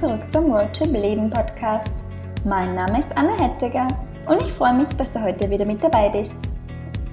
[0.00, 1.92] zurück zum Roadtrip Leben Podcast.
[2.46, 3.86] Mein Name ist Anna Hettiger
[4.26, 6.34] und ich freue mich, dass du heute wieder mit dabei bist.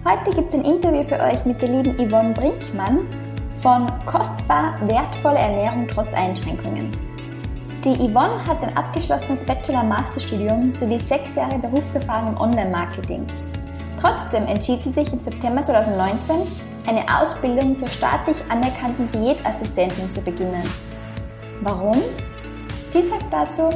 [0.06, 3.06] Heute gibt es ein Interview für euch mit der lieben Yvonne Brinkmann
[3.58, 6.92] von Kostbar wertvolle Ernährung trotz Einschränkungen.
[7.84, 13.28] Die Yvonne hat ein abgeschlossenes Bachelor-Masterstudium sowie sechs Jahre Berufserfahrung im Online-Marketing.
[14.00, 16.38] Trotzdem entschied sie sich im September 2019,
[16.88, 20.64] eine Ausbildung zur staatlich anerkannten Diätassistentin zu beginnen.
[21.60, 21.98] Warum?
[22.90, 23.70] Sie sagt dazu,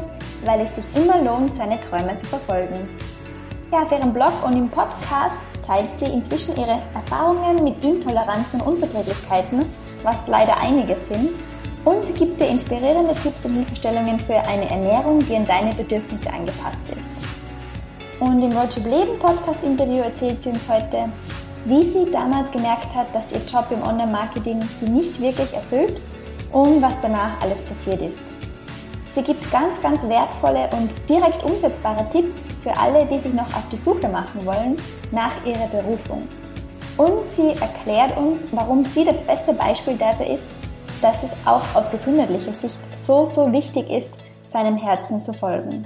[0.45, 2.89] weil es sich immer lohnt, seine Träume zu verfolgen.
[3.71, 8.73] Ja, auf ihrem Blog und im Podcast teilt sie inzwischen ihre Erfahrungen mit Intoleranzen und
[8.73, 9.65] Unverträglichkeiten,
[10.03, 11.29] was leider einige sind,
[11.83, 16.31] und sie gibt dir inspirierende Tipps und Hilfestellungen für eine Ernährung, die an deine Bedürfnisse
[16.31, 17.07] angepasst ist.
[18.19, 21.11] Und im Roadtrip Leben Podcast Interview erzählt sie uns heute,
[21.65, 25.99] wie sie damals gemerkt hat, dass ihr Job im Online-Marketing sie nicht wirklich erfüllt
[26.51, 28.40] und was danach alles passiert ist.
[29.11, 33.67] Sie gibt ganz, ganz wertvolle und direkt umsetzbare Tipps für alle, die sich noch auf
[33.69, 34.77] die Suche machen wollen
[35.11, 36.29] nach ihrer Berufung.
[36.95, 40.47] Und sie erklärt uns, warum sie das beste Beispiel dafür ist,
[41.01, 45.85] dass es auch aus gesundheitlicher Sicht so, so wichtig ist, seinem Herzen zu folgen.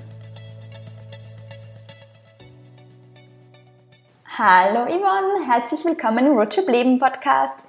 [4.38, 7.64] Hallo Yvonne, herzlich willkommen im Roadtrip Leben Podcast.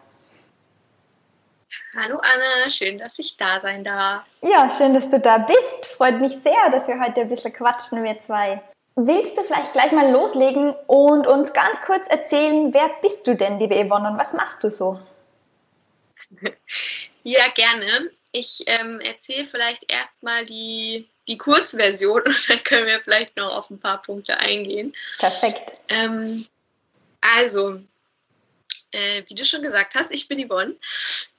[1.98, 4.22] Hallo Anna, schön, dass ich da sein darf.
[4.42, 5.86] Ja, schön, dass du da bist.
[5.96, 8.62] Freut mich sehr, dass wir heute ein bisschen quatschen, wir zwei.
[8.96, 13.58] Willst du vielleicht gleich mal loslegen und uns ganz kurz erzählen, wer bist du denn,
[13.58, 15.00] liebe Yvonne, und was machst du so?
[17.28, 18.12] Ja, gerne.
[18.30, 23.68] Ich ähm, erzähle vielleicht erstmal die, die Kurzversion und dann können wir vielleicht noch auf
[23.68, 24.94] ein paar Punkte eingehen.
[25.18, 25.80] Perfekt.
[25.88, 26.46] Ähm,
[27.20, 27.80] also,
[28.92, 30.76] äh, wie du schon gesagt hast, ich bin Yvonne.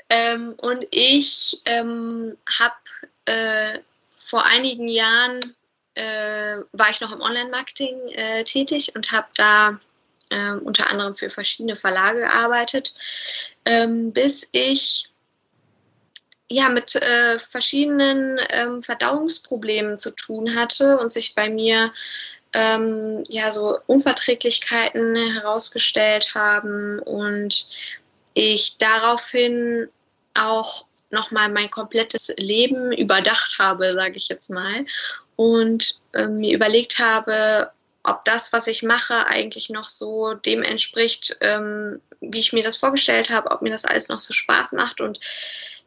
[0.09, 2.75] Ähm, und ich ähm, habe
[3.25, 3.80] äh,
[4.17, 5.39] vor einigen Jahren
[5.95, 9.80] äh, war ich noch im Online-Marketing äh, tätig und habe da
[10.30, 12.93] ähm, unter anderem für verschiedene Verlage gearbeitet,
[13.65, 15.09] ähm, bis ich
[16.49, 21.92] ja mit äh, verschiedenen ähm, Verdauungsproblemen zu tun hatte und sich bei mir
[22.53, 27.67] ähm, ja so Unverträglichkeiten herausgestellt haben und
[28.33, 29.89] ich daraufhin
[30.37, 34.86] auch nochmal mein komplettes Leben überdacht habe, sage ich jetzt mal,
[35.36, 37.71] und äh, mir überlegt habe,
[38.03, 42.77] ob das, was ich mache, eigentlich noch so dem entspricht, ähm, wie ich mir das
[42.77, 45.20] vorgestellt habe, ob mir das alles noch so Spaß macht und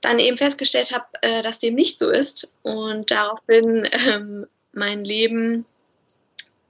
[0.01, 2.53] dann eben festgestellt habe, äh, dass dem nicht so ist.
[2.63, 5.67] Und daraufhin ähm, mein Leben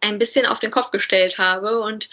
[0.00, 2.08] ein bisschen auf den Kopf gestellt habe und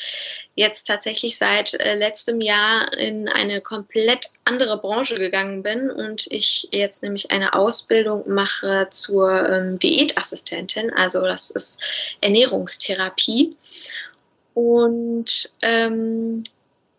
[0.55, 6.67] jetzt tatsächlich seit äh, letztem Jahr in eine komplett andere Branche gegangen bin und ich
[6.71, 11.79] jetzt nämlich eine Ausbildung mache zur ähm, Diätassistentin, also das ist
[12.21, 13.55] Ernährungstherapie.
[14.53, 16.43] Und ähm,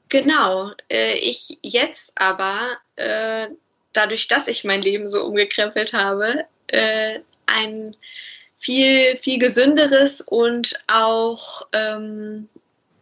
[0.09, 3.49] genau, äh, ich jetzt aber, äh,
[3.93, 7.97] dadurch, dass ich mein Leben so umgekrempelt habe, äh, ein
[8.59, 12.49] viel, viel gesünderes und auch ähm,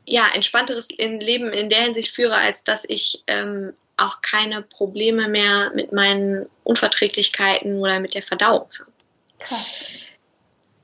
[0.04, 5.72] ja, entspannteres Leben in der Hinsicht führe, als dass ich ähm, auch keine Probleme mehr
[5.74, 8.92] mit meinen Unverträglichkeiten oder mit der Verdauung habe.
[9.38, 9.72] Krass.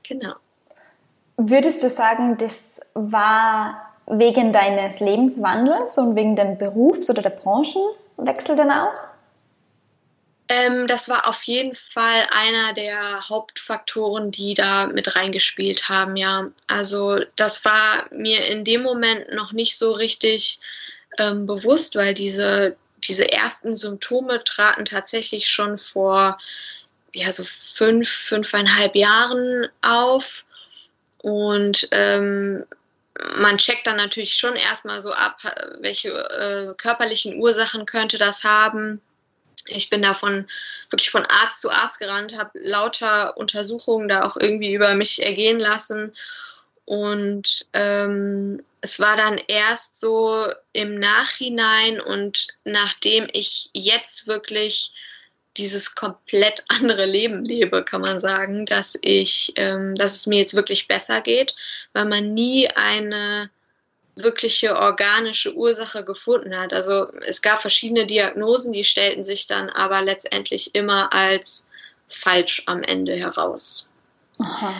[0.01, 0.33] Genau.
[1.37, 8.55] Würdest du sagen, das war wegen deines Lebenswandels und wegen dem Berufs- oder der Branchenwechsel
[8.55, 9.12] dann auch?
[10.49, 16.49] Ähm, das war auf jeden Fall einer der Hauptfaktoren, die da mit reingespielt haben, ja.
[16.67, 20.59] Also das war mir in dem Moment noch nicht so richtig
[21.17, 26.37] ähm, bewusst, weil diese, diese ersten Symptome traten tatsächlich schon vor
[27.13, 30.45] ja, so fünf, fünfeinhalb Jahren auf.
[31.19, 32.65] Und ähm,
[33.37, 35.37] man checkt dann natürlich schon erstmal so ab,
[35.79, 38.99] welche äh, körperlichen Ursachen könnte das haben
[39.67, 40.47] ich bin davon
[40.89, 45.59] wirklich von Arzt zu Arzt gerannt, habe lauter Untersuchungen da auch irgendwie über mich ergehen
[45.59, 46.13] lassen.
[46.85, 54.91] Und ähm, es war dann erst so im Nachhinein und nachdem ich jetzt wirklich
[55.55, 60.55] dieses komplett andere Leben lebe, kann man sagen, dass ich, ähm, dass es mir jetzt
[60.55, 61.55] wirklich besser geht,
[61.93, 63.49] weil man nie eine
[64.15, 66.73] wirkliche organische Ursache gefunden hat.
[66.73, 71.67] Also es gab verschiedene Diagnosen, die stellten sich dann aber letztendlich immer als
[72.09, 73.89] falsch am Ende heraus.
[74.39, 74.73] Aha.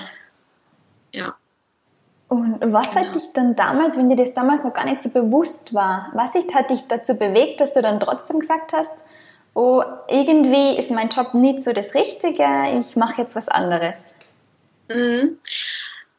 [1.11, 1.35] Ja.
[2.27, 3.05] Und was genau.
[3.05, 6.33] hat dich dann damals, wenn dir das damals noch gar nicht so bewusst war, was
[6.35, 8.91] hat dich dazu bewegt, dass du dann trotzdem gesagt hast,
[9.53, 12.45] oh, irgendwie ist mein Job nicht so das Richtige,
[12.81, 14.13] ich mache jetzt was anderes?
[14.89, 15.37] Mhm.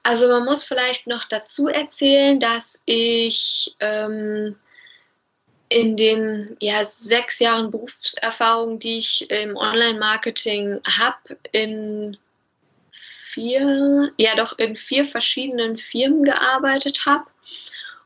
[0.04, 4.54] Also man muss vielleicht noch dazu erzählen, dass ich ähm,
[5.70, 12.18] in den ja, sechs Jahren Berufserfahrung, die ich im Online-Marketing habe, in
[12.92, 17.24] vier, ja doch in vier verschiedenen Firmen gearbeitet habe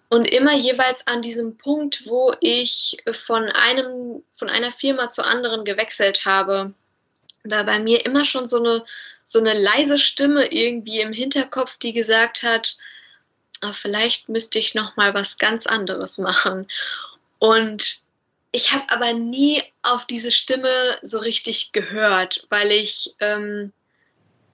[0.08, 5.64] und immer jeweils an diesem Punkt, wo ich von einem, von einer Firma zur anderen
[5.64, 6.72] gewechselt habe,
[7.44, 8.84] war bei mir immer schon so eine,
[9.28, 12.78] so eine leise Stimme irgendwie im Hinterkopf, die gesagt hat,
[13.60, 16.66] ah, vielleicht müsste ich noch mal was ganz anderes machen.
[17.38, 18.00] Und
[18.52, 23.70] ich habe aber nie auf diese Stimme so richtig gehört, weil ich ähm,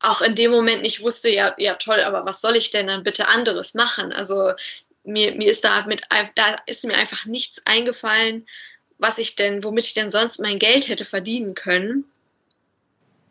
[0.01, 3.05] auch in dem Moment nicht wusste, ja, ja toll, aber was soll ich denn dann
[3.05, 4.13] bitte anderes machen?
[4.13, 4.55] Also
[5.05, 6.03] mir, mir ist da mit,
[6.35, 8.45] da ist mir einfach nichts eingefallen,
[8.99, 12.05] was ich denn, womit ich denn sonst mein Geld hätte verdienen können.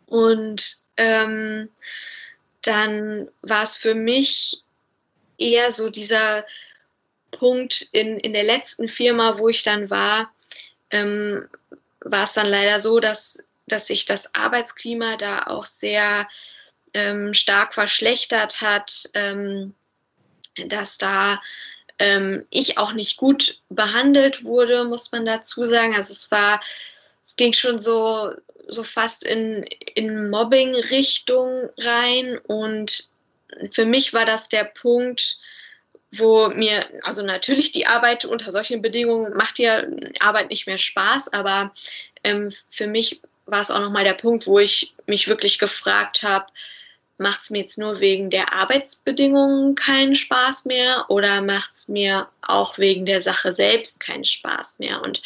[0.06, 1.68] Und ähm,
[2.62, 4.62] dann war es für mich
[5.38, 6.44] eher so dieser
[7.30, 10.32] Punkt in, in der letzten Firma, wo ich dann war,
[10.90, 11.48] ähm,
[12.00, 16.28] war es dann leider so, dass, dass sich das Arbeitsklima da auch sehr
[16.92, 19.74] ähm, stark verschlechtert hat, ähm,
[20.68, 21.40] dass da
[21.98, 25.94] ähm, ich auch nicht gut behandelt wurde, muss man dazu sagen.
[25.94, 26.60] Also es war,
[27.24, 28.32] es ging schon so,
[28.68, 33.08] so fast in, in Mobbing-Richtung rein und
[33.70, 35.38] für mich war das der Punkt,
[36.12, 39.84] wo mir, also natürlich die Arbeit unter solchen Bedingungen macht ja
[40.20, 41.72] Arbeit nicht mehr Spaß, aber
[42.24, 46.46] ähm, für mich war es auch nochmal der Punkt, wo ich mich wirklich gefragt habe,
[47.16, 52.28] macht es mir jetzt nur wegen der Arbeitsbedingungen keinen Spaß mehr oder macht es mir
[52.42, 55.00] auch wegen der Sache selbst keinen Spaß mehr?
[55.02, 55.22] Und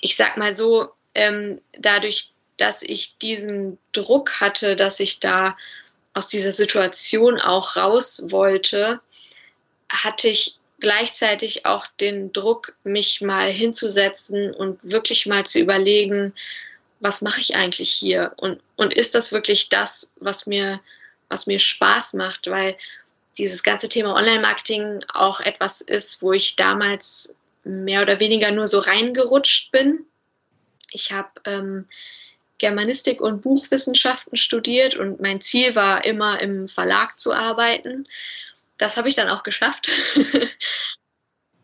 [0.00, 5.56] ich sag mal so, ähm, dadurch, dass ich diesen Druck hatte, dass ich da
[6.14, 9.00] aus dieser Situation auch raus wollte,
[9.90, 16.34] hatte ich gleichzeitig auch den Druck, mich mal hinzusetzen und wirklich mal zu überlegen,
[17.00, 18.32] was mache ich eigentlich hier?
[18.36, 20.80] Und, und ist das wirklich das, was mir,
[21.28, 22.46] was mir Spaß macht?
[22.46, 22.76] Weil
[23.38, 27.34] dieses ganze Thema Online-Marketing auch etwas ist, wo ich damals
[27.64, 30.06] mehr oder weniger nur so reingerutscht bin.
[30.92, 31.86] Ich habe ähm,
[32.58, 38.06] Germanistik und Buchwissenschaften studiert und mein Ziel war immer im Verlag zu arbeiten
[38.78, 39.90] das habe ich dann auch geschafft.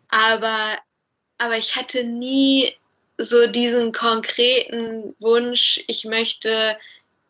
[0.08, 0.78] aber,
[1.38, 2.74] aber ich hatte nie
[3.19, 6.76] so diesen konkreten Wunsch, ich möchte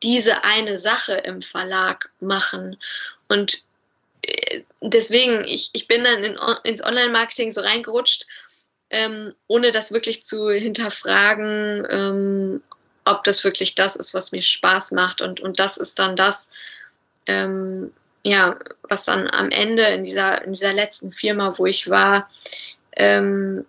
[0.03, 2.77] diese eine Sache im Verlag machen.
[3.29, 3.62] Und
[4.23, 8.27] äh, deswegen, ich, ich bin dann in, ins Online-Marketing so reingerutscht,
[8.93, 12.62] ähm, ohne das wirklich zu hinterfragen, ähm,
[13.05, 15.21] ob das wirklich das ist, was mir Spaß macht.
[15.21, 16.50] Und, und das ist dann das,
[17.27, 17.93] ähm,
[18.23, 22.31] ja, was dann am Ende in dieser, in dieser letzten Firma, wo ich war,
[22.97, 23.65] ähm,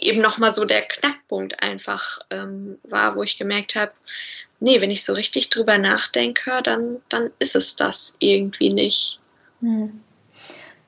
[0.00, 3.92] eben nochmal so der Knackpunkt einfach ähm, war, wo ich gemerkt habe,
[4.60, 9.18] nee, wenn ich so richtig drüber nachdenke, dann, dann ist es das irgendwie nicht.
[9.60, 10.00] Hm.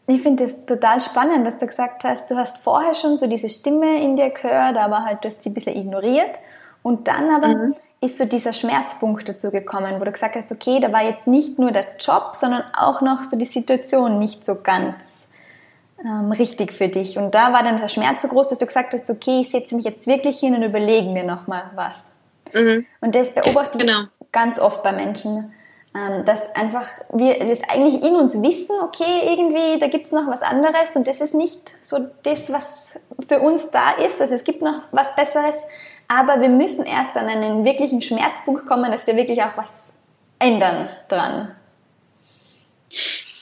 [0.07, 3.49] Ich finde es total spannend, dass du gesagt hast, du hast vorher schon so diese
[3.49, 6.39] Stimme in dir gehört, aber halt du hast sie ein bisschen ignoriert
[6.83, 7.75] und dann aber mhm
[8.05, 11.59] ist so dieser Schmerzpunkt dazu gekommen, wo du gesagt hast, okay, da war jetzt nicht
[11.59, 15.29] nur der Job, sondern auch noch so die Situation nicht so ganz
[16.05, 17.17] ähm, richtig für dich.
[17.17, 19.75] Und da war dann der Schmerz so groß, dass du gesagt hast, okay, ich setze
[19.75, 22.13] mich jetzt wirklich hin und überlege mir nochmal was.
[22.53, 22.87] Mhm.
[23.01, 24.05] Und das beobachte ich genau.
[24.33, 25.53] ganz oft bei Menschen,
[25.97, 30.27] ähm, dass einfach wir das eigentlich in uns wissen, okay, irgendwie, da gibt es noch
[30.27, 32.99] was anderes und das ist nicht so das, was
[33.29, 34.21] für uns da ist.
[34.21, 35.57] Also es gibt noch was Besseres,
[36.09, 39.93] aber wir müssen erst an einen wirklichen Schmerzpunkt kommen, dass wir wirklich auch was
[40.41, 41.55] ändern dran.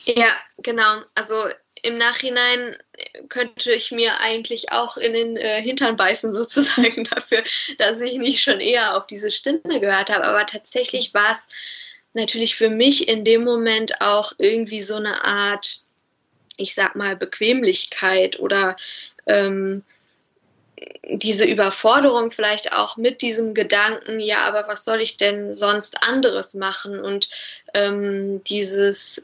[0.04, 0.28] Ja,
[0.58, 1.00] genau.
[1.14, 1.36] Also
[1.82, 2.76] im Nachhinein
[3.28, 7.42] könnte ich mir eigentlich auch in den äh, Hintern beißen, sozusagen, dafür,
[7.78, 10.24] dass ich nicht schon eher auf diese Stimme gehört habe.
[10.24, 11.48] Aber tatsächlich war es
[12.14, 15.80] natürlich für mich in dem Moment auch irgendwie so eine Art,
[16.56, 18.76] ich sag mal, Bequemlichkeit oder
[19.26, 19.82] ähm,
[21.04, 26.54] diese Überforderung vielleicht auch mit diesem Gedanken, ja, aber was soll ich denn sonst anderes
[26.54, 27.00] machen?
[27.00, 27.28] Und
[27.74, 29.22] ähm, dieses,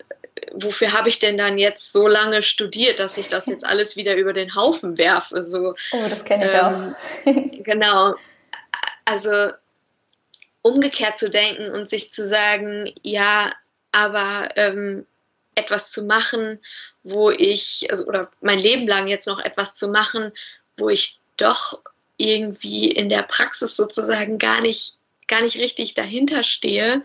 [0.52, 4.16] wofür habe ich denn dann jetzt so lange studiert, dass ich das jetzt alles wieder
[4.16, 5.42] über den Haufen werfe?
[5.42, 6.94] So, oh, das kenne ich ähm,
[7.26, 7.62] auch.
[7.64, 8.14] genau.
[9.04, 9.52] Also
[10.62, 13.52] umgekehrt zu denken und sich zu sagen, ja,
[13.92, 15.06] aber ähm,
[15.54, 16.58] etwas zu machen,
[17.02, 20.32] wo ich, also, oder mein Leben lang jetzt noch etwas zu machen,
[20.76, 21.80] wo ich doch
[22.16, 24.96] irgendwie in der Praxis sozusagen gar nicht,
[25.26, 27.02] gar nicht richtig dahinter stehe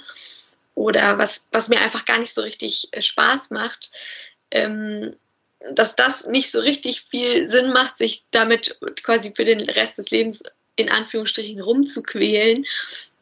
[0.75, 3.91] oder was, was mir einfach gar nicht so richtig äh, Spaß macht,
[4.51, 5.15] ähm,
[5.71, 10.11] dass das nicht so richtig viel Sinn macht, sich damit quasi für den Rest des
[10.11, 10.43] Lebens
[10.75, 12.65] in Anführungsstrichen rumzuquälen.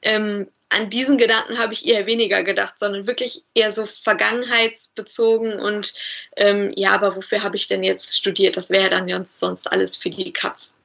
[0.01, 5.93] Ähm, an diesen Gedanken habe ich eher weniger gedacht, sondern wirklich eher so vergangenheitsbezogen und
[6.37, 8.55] ähm, ja, aber wofür habe ich denn jetzt studiert?
[8.55, 10.77] Das wäre dann ja sonst alles für die Katz.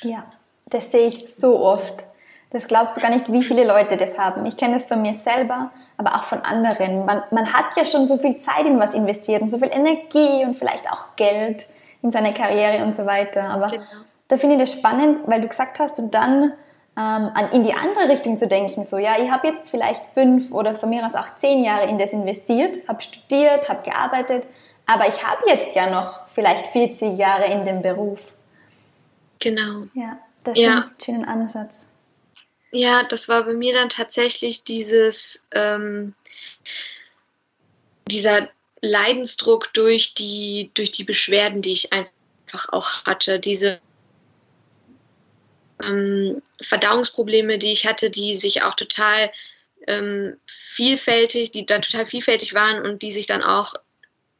[0.00, 0.32] Ja,
[0.66, 2.04] das sehe ich so oft.
[2.50, 4.46] Das glaubst du gar nicht, wie viele Leute das haben.
[4.46, 7.04] Ich kenne das von mir selber aber auch von anderen.
[7.04, 10.44] Man, man hat ja schon so viel Zeit in was investiert und so viel Energie
[10.44, 11.66] und vielleicht auch Geld
[12.02, 13.44] in seine Karriere und so weiter.
[13.44, 13.84] Aber genau.
[14.28, 16.52] da finde ich das spannend, weil du gesagt hast, und dann
[16.96, 20.52] ähm, an, in die andere Richtung zu denken, so, ja, ich habe jetzt vielleicht fünf
[20.52, 24.46] oder von mir aus auch zehn Jahre in das investiert, habe studiert, habe gearbeitet,
[24.86, 28.34] aber ich habe jetzt ja noch vielleicht 40 Jahre in dem Beruf.
[29.40, 29.86] Genau.
[29.94, 30.70] Ja, das ja.
[30.70, 31.86] ich einen schönen Ansatz.
[32.70, 36.14] Ja, das war bei mir dann tatsächlich dieses, ähm,
[38.08, 38.48] dieser
[38.80, 43.80] Leidensdruck durch die, durch die Beschwerden, die ich einfach auch hatte, diese
[45.82, 49.30] ähm, Verdauungsprobleme, die ich hatte, die sich auch total
[49.86, 53.74] ähm, vielfältig, die dann total vielfältig waren und die sich dann auch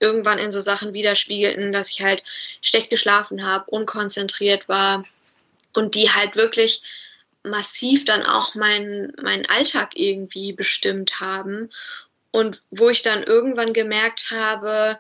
[0.01, 2.23] irgendwann in so Sachen widerspiegelten, dass ich halt
[2.61, 5.05] schlecht geschlafen habe, unkonzentriert war
[5.73, 6.83] und die halt wirklich
[7.43, 11.71] massiv dann auch meinen mein Alltag irgendwie bestimmt haben.
[12.31, 14.99] Und wo ich dann irgendwann gemerkt habe,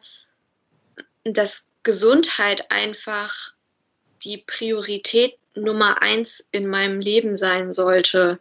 [1.24, 3.54] dass Gesundheit einfach
[4.22, 8.38] die Priorität Nummer eins in meinem Leben sein sollte.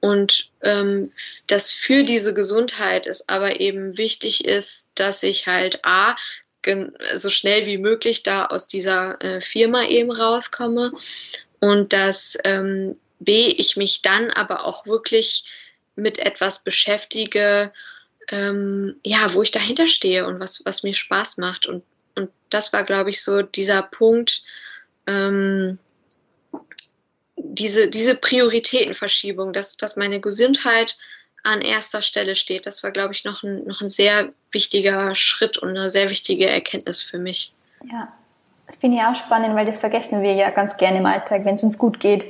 [0.00, 1.12] Und ähm,
[1.46, 6.14] dass für diese Gesundheit es aber eben wichtig ist, dass ich halt A,
[7.14, 10.92] so schnell wie möglich da aus dieser äh, Firma eben rauskomme
[11.60, 15.44] und dass ähm, B, ich mich dann aber auch wirklich
[15.96, 17.72] mit etwas beschäftige,
[18.30, 21.66] ähm, ja, wo ich dahinter stehe und was, was mir Spaß macht.
[21.66, 21.82] Und,
[22.14, 24.42] und das war, glaube ich, so dieser Punkt,
[25.06, 25.78] ähm,
[27.54, 30.96] diese, diese Prioritätenverschiebung, dass, dass meine Gesundheit
[31.44, 32.66] an erster Stelle steht.
[32.66, 36.48] Das war, glaube ich, noch ein, noch ein sehr wichtiger Schritt und eine sehr wichtige
[36.48, 37.52] Erkenntnis für mich.
[37.90, 38.12] Ja,
[38.66, 41.54] das finde ich auch spannend, weil das vergessen wir ja ganz gerne im Alltag, wenn
[41.54, 42.26] es uns gut geht.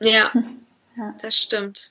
[0.00, 0.32] Ja,
[0.96, 1.90] ja, das stimmt.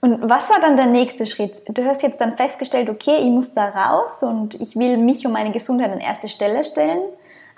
[0.00, 1.62] Und was war dann der nächste Schritt?
[1.68, 5.32] Du hast jetzt dann festgestellt, okay, ich muss da raus und ich will mich und
[5.32, 7.00] meine Gesundheit an erste Stelle stellen.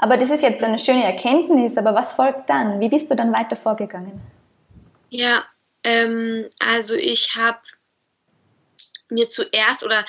[0.03, 2.81] Aber das ist jetzt eine schöne Erkenntnis, aber was folgt dann?
[2.81, 4.19] Wie bist du dann weiter vorgegangen?
[5.11, 5.45] Ja,
[5.85, 7.59] ähm, also ich habe
[9.11, 10.07] mir zuerst oder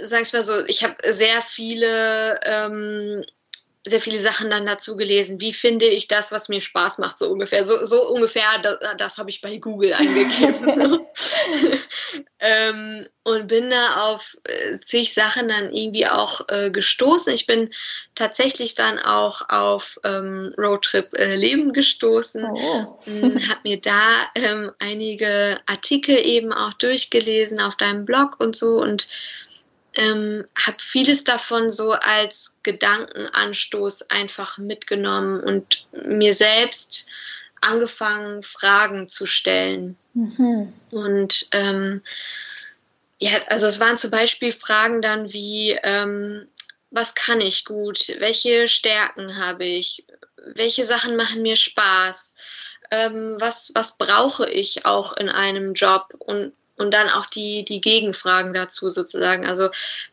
[0.00, 3.24] sag ich mal so, ich habe sehr viele ähm,
[3.84, 5.40] sehr viele Sachen dann dazu gelesen.
[5.40, 7.64] Wie finde ich das, was mir Spaß macht, so ungefähr.
[7.64, 11.00] So, so ungefähr, das, das habe ich bei Google eingegeben.
[12.40, 17.32] ähm, und bin da auf äh, zig Sachen dann irgendwie auch äh, gestoßen.
[17.34, 17.70] Ich bin
[18.14, 22.44] tatsächlich dann auch auf ähm, Roadtrip äh, Leben gestoßen.
[22.44, 22.98] Oh.
[23.04, 24.00] Hm, habe mir da
[24.34, 29.08] ähm, einige Artikel eben auch durchgelesen auf deinem Blog und so und
[29.94, 37.08] ähm, habe vieles davon so als Gedankenanstoß einfach mitgenommen und mir selbst
[37.60, 39.96] angefangen, Fragen zu stellen.
[40.14, 40.72] Mhm.
[40.90, 42.02] Und ähm,
[43.18, 46.48] ja, also es waren zum Beispiel Fragen dann wie, ähm,
[46.90, 48.14] was kann ich gut?
[48.18, 50.06] Welche Stärken habe ich?
[50.54, 52.34] Welche Sachen machen mir Spaß?
[52.90, 56.14] Ähm, was, was brauche ich auch in einem Job?
[56.18, 59.46] Und und dann auch die, die Gegenfragen dazu sozusagen.
[59.46, 59.68] Also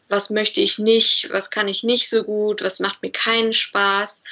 [0.10, 4.24] was möchte ich nicht, was kann ich nicht so gut, was macht mir keinen Spaß.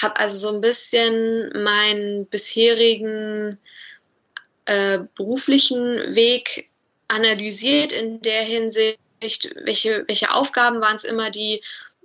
[0.00, 3.58] Habe also so ein bisschen meinen bisherigen
[4.66, 6.70] äh, beruflichen Weg
[7.08, 11.62] analysiert in der Hinsicht, welche, welche Aufgaben waren es immer, die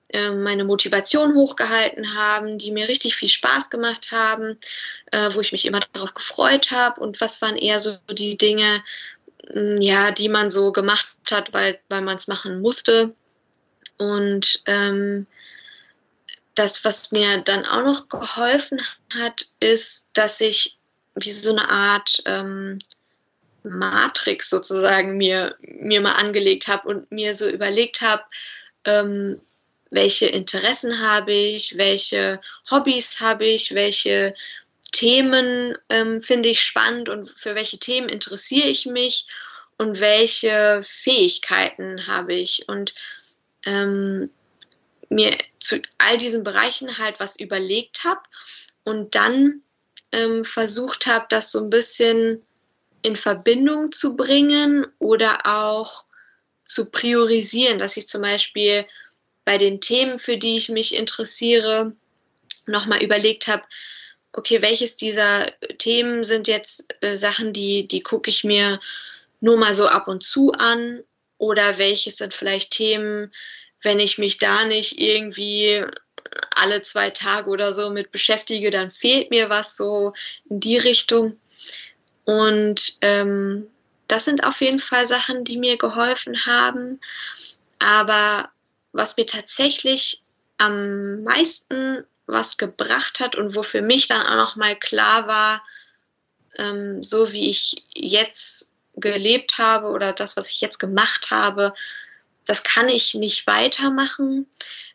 [0.09, 4.57] äh, meine Motivation hochgehalten haben, die mir richtig viel Spaß gemacht haben,
[5.11, 8.83] äh, wo ich mich immer darauf gefreut habe und was waren eher so die Dinge,
[9.79, 13.15] ja, die man so gemacht hat, weil, weil man es machen musste.
[13.97, 15.25] Und ähm,
[16.55, 18.81] das, was mir dann auch noch geholfen
[19.15, 20.77] hat, ist, dass ich
[21.15, 22.79] wie so eine Art ähm,
[23.63, 28.23] Matrix sozusagen mir, mir mal angelegt habe und mir so überlegt habe,
[28.85, 29.41] ähm,
[29.91, 34.33] welche Interessen habe ich, welche Hobbys habe ich, welche
[34.91, 39.25] Themen ähm, finde ich spannend und für welche Themen interessiere ich mich
[39.77, 42.67] und welche Fähigkeiten habe ich.
[42.67, 42.93] Und
[43.65, 44.29] ähm,
[45.09, 48.21] mir zu all diesen Bereichen halt was überlegt habe
[48.83, 49.61] und dann
[50.11, 52.43] ähm, versucht habe, das so ein bisschen
[53.01, 56.05] in Verbindung zu bringen oder auch
[56.63, 58.85] zu priorisieren, dass ich zum Beispiel
[59.45, 61.95] bei den Themen, für die ich mich interessiere,
[62.67, 63.63] nochmal überlegt habe,
[64.33, 68.79] okay, welches dieser Themen sind jetzt äh, Sachen, die, die gucke ich mir
[69.39, 71.03] nur mal so ab und zu an
[71.37, 73.33] oder welches sind vielleicht Themen,
[73.81, 75.83] wenn ich mich da nicht irgendwie
[76.51, 80.13] alle zwei Tage oder so mit beschäftige, dann fehlt mir was so
[80.49, 81.39] in die Richtung.
[82.29, 83.65] Und ähm,
[84.07, 87.01] das sind auf jeden Fall Sachen, die mir geholfen haben.
[87.79, 88.51] Aber
[88.91, 90.21] was mir tatsächlich
[90.59, 95.63] am meisten was gebracht hat und wo für mich dann auch noch mal klar war,
[96.59, 101.73] ähm, so wie ich jetzt gelebt habe oder das, was ich jetzt gemacht habe,
[102.45, 104.45] das kann ich nicht weitermachen,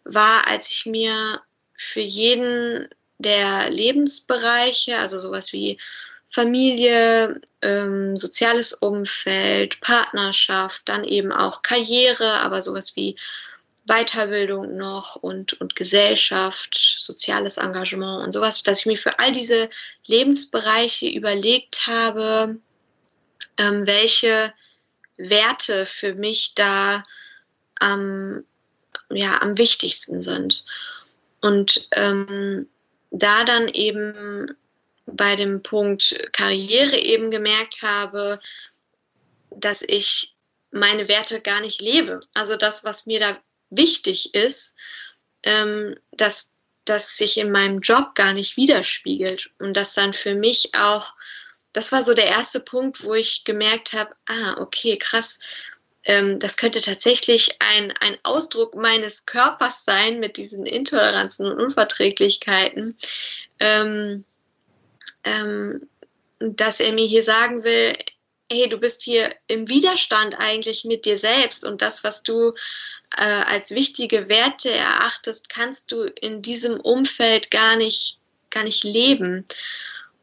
[0.05, 1.43] war, als ich mir
[1.77, 2.89] für jeden
[3.19, 5.81] der Lebensbereiche, also sowas wie
[6.35, 13.15] Familie, ähm, soziales Umfeld, Partnerschaft, dann eben auch Karriere, aber sowas wie
[13.87, 19.71] Weiterbildung noch und, und Gesellschaft, soziales Engagement und sowas, dass ich mir für all diese
[20.07, 22.59] Lebensbereiche überlegt habe,
[23.57, 24.53] ähm, welche
[25.17, 27.05] Werte für mich da
[27.79, 28.43] am,
[29.09, 30.65] ja, am wichtigsten sind.
[31.41, 32.67] Und ähm,
[33.13, 34.57] da dann eben
[35.07, 38.41] bei dem Punkt Karriere eben gemerkt habe,
[39.51, 40.35] dass ich
[40.71, 42.21] meine Werte gar nicht lebe.
[42.35, 43.39] Also das, was mir da
[43.71, 44.75] wichtig ist,
[45.43, 46.51] ähm, dass
[46.85, 51.15] das sich in meinem Job gar nicht widerspiegelt und dass dann für mich auch,
[51.73, 55.39] das war so der erste Punkt, wo ich gemerkt habe, ah, okay, krass,
[56.05, 62.99] ähm, das könnte tatsächlich ein, ein Ausdruck meines Körpers sein mit diesen Intoleranzen und Unverträglichkeiten,
[63.61, 64.25] ähm,
[65.25, 65.89] ähm,
[66.39, 67.97] dass er mir hier sagen will,
[68.51, 72.53] hey, du bist hier im Widerstand eigentlich mit dir selbst und das, was du
[73.17, 78.19] äh, als wichtige Werte erachtest, kannst du in diesem Umfeld gar nicht,
[78.51, 79.47] gar nicht leben.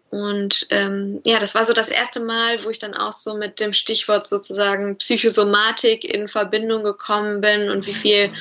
[0.10, 3.62] Und ähm, ja, das war so das erste Mal, wo ich dann auch so mit
[3.62, 8.34] dem Stichwort sozusagen Psychosomatik in Verbindung gekommen bin und wie viel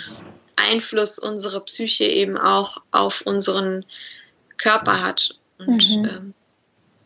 [0.56, 3.86] Einfluss unsere Psyche eben auch auf unseren
[4.58, 5.36] Körper hat.
[5.58, 6.04] Und mhm.
[6.04, 6.34] ähm,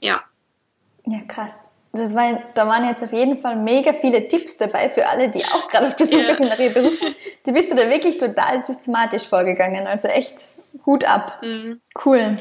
[0.04, 0.22] ja.
[1.06, 1.68] Ja, krass.
[1.92, 5.44] Das war, da waren jetzt auf jeden Fall mega viele Tipps dabei für alle, die
[5.44, 6.34] auch gerade auf der Suche ja.
[6.34, 7.14] sind nach ihren Berufen.
[7.46, 9.86] Du bist da wirklich total systematisch vorgegangen.
[9.86, 10.38] Also echt
[10.84, 11.40] Hut ab.
[11.42, 11.80] Mhm.
[12.04, 12.38] Cool.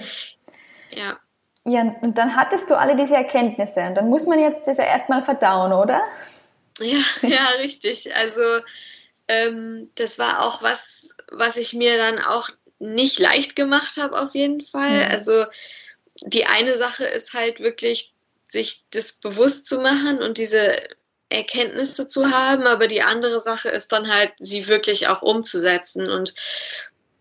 [0.90, 1.18] Ja.
[1.66, 4.84] Ja, und dann hattest du alle diese Erkenntnisse und dann muss man jetzt das ja
[4.84, 6.02] erstmal verdauen, oder?
[6.80, 8.14] Ja, ja, richtig.
[8.16, 8.42] Also
[9.28, 12.50] ähm, das war auch was, was ich mir dann auch
[12.80, 15.06] nicht leicht gemacht habe, auf jeden Fall.
[15.06, 15.12] Mhm.
[15.12, 15.46] Also
[16.26, 18.14] die eine Sache ist halt wirklich
[18.48, 20.76] sich das bewusst zu machen und diese
[21.30, 26.10] Erkenntnisse zu haben, aber die andere Sache ist dann halt, sie wirklich auch umzusetzen.
[26.10, 26.36] Und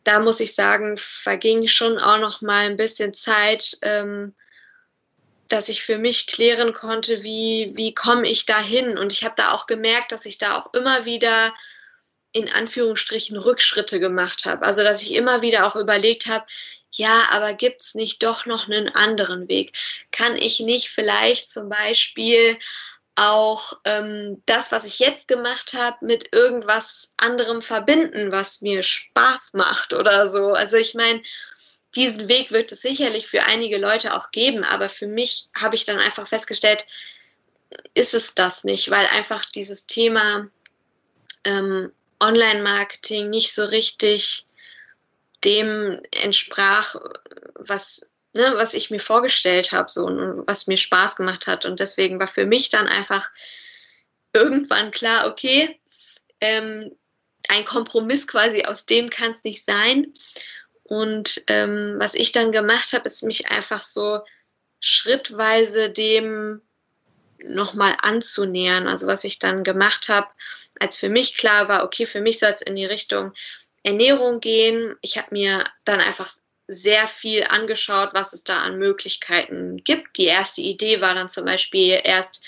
[0.04, 4.34] da muss ich sagen, verging schon auch noch mal ein bisschen Zeit, ähm,
[5.48, 8.98] dass ich für mich klären konnte, wie, wie komme ich da hin.
[8.98, 11.52] Und ich habe da auch gemerkt, dass ich da auch immer wieder
[12.32, 14.64] in Anführungsstrichen Rückschritte gemacht habe.
[14.64, 16.46] Also dass ich immer wieder auch überlegt habe,
[16.92, 19.72] ja, aber gibt es nicht doch noch einen anderen Weg?
[20.11, 22.59] Kann ich nicht vielleicht zum Beispiel
[23.14, 29.55] auch ähm, das, was ich jetzt gemacht habe, mit irgendwas anderem verbinden, was mir Spaß
[29.55, 30.52] macht oder so?
[30.52, 31.22] Also ich meine,
[31.94, 35.85] diesen Weg wird es sicherlich für einige Leute auch geben, aber für mich habe ich
[35.85, 36.87] dann einfach festgestellt,
[37.94, 40.48] ist es das nicht, weil einfach dieses Thema
[41.44, 44.46] ähm, Online-Marketing nicht so richtig
[45.44, 46.96] dem entsprach,
[47.55, 51.64] was, ne, was ich mir vorgestellt habe, so und was mir Spaß gemacht hat.
[51.64, 53.31] Und deswegen war für mich dann einfach
[54.33, 55.78] irgendwann klar, okay,
[56.40, 56.96] ähm,
[57.48, 60.12] ein Kompromiss quasi aus dem kann es nicht sein.
[60.85, 64.20] Und ähm, was ich dann gemacht habe, ist mich einfach so
[64.81, 66.61] schrittweise dem
[67.44, 68.87] nochmal anzunähern.
[68.87, 70.28] Also was ich dann gemacht habe,
[70.81, 73.33] als für mich klar war, okay, für mich soll es in die Richtung
[73.83, 74.97] Ernährung gehen.
[75.01, 76.31] Ich habe mir dann einfach
[76.68, 80.16] sehr viel angeschaut, was es da an Möglichkeiten gibt.
[80.16, 82.45] Die erste Idee war dann zum Beispiel erst,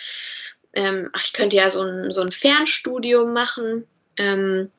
[0.75, 3.87] ähm, ach, ich könnte ja so ein, so ein Fernstudium machen.
[4.16, 4.70] Ähm,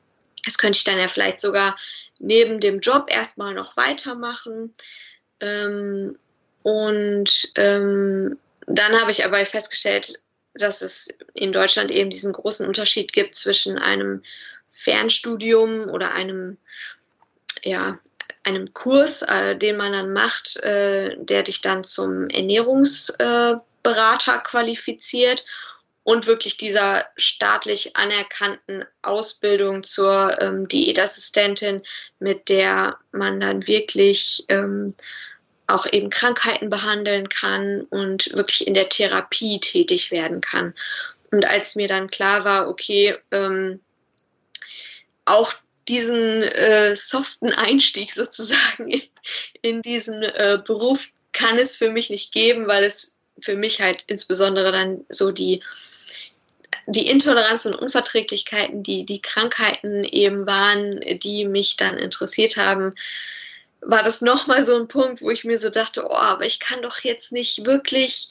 [0.44, 1.76] das könnte ich dann ja vielleicht sogar
[2.18, 4.74] neben dem Job erstmal noch weitermachen.
[5.40, 6.18] Ähm,
[6.62, 10.20] und ähm, dann habe ich aber festgestellt,
[10.54, 14.22] dass es in Deutschland eben diesen großen Unterschied gibt zwischen einem
[14.76, 16.58] Fernstudium oder einem,
[17.64, 17.98] ja,
[18.44, 25.44] einem Kurs, äh, den man dann macht, äh, der dich dann zum Ernährungsberater äh, qualifiziert
[26.04, 31.82] und wirklich dieser staatlich anerkannten Ausbildung zur ähm, Diätassistentin,
[32.20, 34.94] mit der man dann wirklich ähm,
[35.66, 40.74] auch eben Krankheiten behandeln kann und wirklich in der Therapie tätig werden kann.
[41.32, 43.80] Und als mir dann klar war, okay, ähm,
[45.26, 45.52] auch
[45.88, 49.02] diesen äh, soften Einstieg sozusagen in,
[49.62, 54.04] in diesen äh, Beruf kann es für mich nicht geben, weil es für mich halt
[54.06, 55.62] insbesondere dann so die
[56.88, 62.94] die Intoleranz und Unverträglichkeiten, die die Krankheiten eben waren, die mich dann interessiert haben,
[63.80, 66.82] war das nochmal so ein Punkt, wo ich mir so dachte, oh, aber ich kann
[66.82, 68.28] doch jetzt nicht wirklich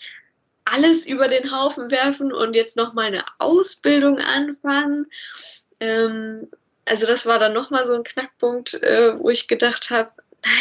[0.63, 5.07] alles über den Haufen werfen und jetzt nochmal eine Ausbildung anfangen.
[5.81, 6.47] Ähm,
[6.87, 10.11] also das war dann nochmal so ein Knackpunkt, äh, wo ich gedacht habe,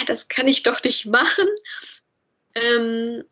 [0.07, 1.47] das kann ich doch nicht machen.
[2.55, 3.25] Ähm,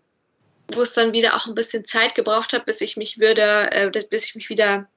[0.74, 3.90] wo es dann wieder auch ein bisschen Zeit gebraucht hat, bis ich mich wieder, äh,
[4.10, 4.88] bis ich mich wieder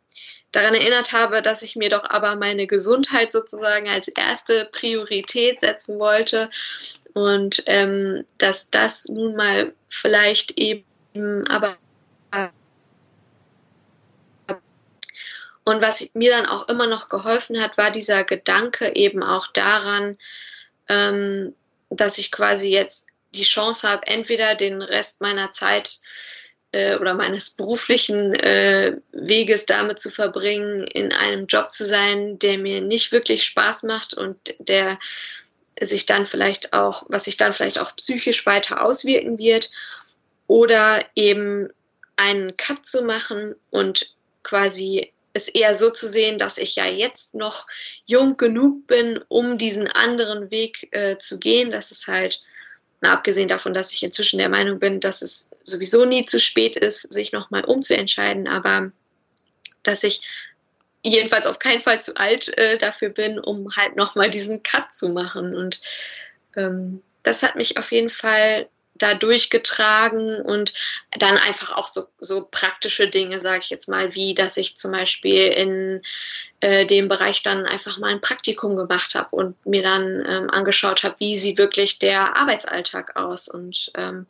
[0.52, 6.00] daran erinnert habe, dass ich mir doch aber meine Gesundheit sozusagen als erste Priorität setzen
[6.00, 6.50] wollte
[7.14, 10.86] und ähm, dass das nun mal vielleicht eben
[11.50, 11.76] aber
[15.66, 20.18] und was mir dann auch immer noch geholfen hat, war dieser Gedanke eben auch daran,
[20.88, 21.56] ähm,
[21.90, 26.00] dass ich quasi jetzt die Chance habe, entweder den Rest meiner Zeit
[26.72, 32.60] äh, oder meines beruflichen äh, Weges damit zu verbringen, in einem Job zu sein, der
[32.60, 35.00] mir nicht wirklich Spaß macht und der
[35.82, 39.72] sich dann vielleicht auch, was sich dann vielleicht auch psychisch weiter auswirken wird,
[40.48, 41.70] oder eben
[42.18, 47.36] einen Cut zu machen und quasi es eher so zu sehen, dass ich ja jetzt
[47.36, 47.68] noch
[48.06, 52.42] jung genug bin, um diesen anderen Weg äh, zu gehen, dass es halt
[53.02, 56.76] Mal abgesehen davon, dass ich inzwischen der Meinung bin, dass es sowieso nie zu spät
[56.76, 58.92] ist, sich nochmal umzuentscheiden, aber
[59.84, 60.22] dass ich
[61.04, 65.10] jedenfalls auf keinen Fall zu alt äh, dafür bin, um halt nochmal diesen Cut zu
[65.10, 65.56] machen.
[65.56, 65.82] Und
[66.56, 70.74] ähm, das hat mich auf jeden Fall da durchgetragen und
[71.20, 74.92] dann einfach auch so, so praktische Dinge, sage ich jetzt mal, wie dass ich zum
[74.92, 76.02] Beispiel in
[76.62, 81.04] äh, dem Bereich dann einfach mal ein Praktikum gemacht habe und mir dann ähm, angeschaut
[81.04, 84.26] habe, wie sieht wirklich der Arbeitsalltag aus und ähm,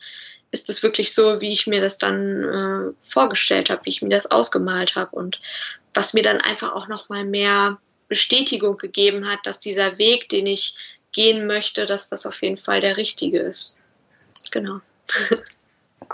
[0.51, 4.09] ist es wirklich so, wie ich mir das dann äh, vorgestellt habe, wie ich mir
[4.09, 5.39] das ausgemalt habe und
[5.93, 10.47] was mir dann einfach auch noch mal mehr Bestätigung gegeben hat, dass dieser Weg, den
[10.47, 10.75] ich
[11.11, 13.75] gehen möchte, dass das auf jeden Fall der richtige ist
[14.51, 14.79] genau.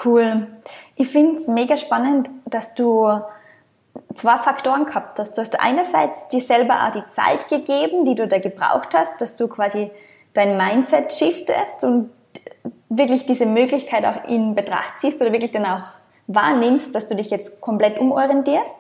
[0.03, 0.47] Cool.
[0.95, 3.21] Ich finde es mega spannend, dass du
[4.15, 5.37] zwei Faktoren gehabt hast.
[5.37, 9.35] Du hast einerseits dir selber auch die Zeit gegeben, die du da gebraucht hast, dass
[9.35, 9.91] du quasi
[10.33, 12.09] dein Mindset shiftest und
[12.89, 15.83] wirklich diese Möglichkeit auch in Betracht ziehst oder wirklich dann auch
[16.27, 18.75] wahrnimmst, dass du dich jetzt komplett umorientierst.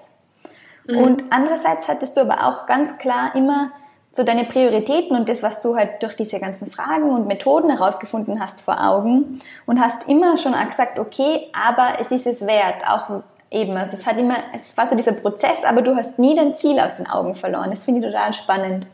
[0.87, 0.97] Mhm.
[0.97, 3.71] Und andererseits hattest du aber auch ganz klar immer
[4.11, 8.39] so deine Prioritäten und das, was du halt durch diese ganzen Fragen und Methoden herausgefunden
[8.39, 12.85] hast vor Augen und hast immer schon auch gesagt, okay, aber es ist es wert,
[12.85, 16.35] auch eben, also es hat immer, es war so dieser Prozess, aber du hast nie
[16.35, 17.71] dein Ziel aus den Augen verloren.
[17.71, 18.87] Das finde ich total spannend.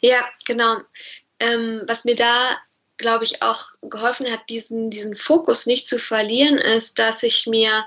[0.00, 0.76] Ja, genau.
[1.38, 2.34] Ähm, was mir da,
[2.96, 7.84] glaube ich, auch geholfen hat, diesen, diesen Fokus nicht zu verlieren, ist, dass ich mir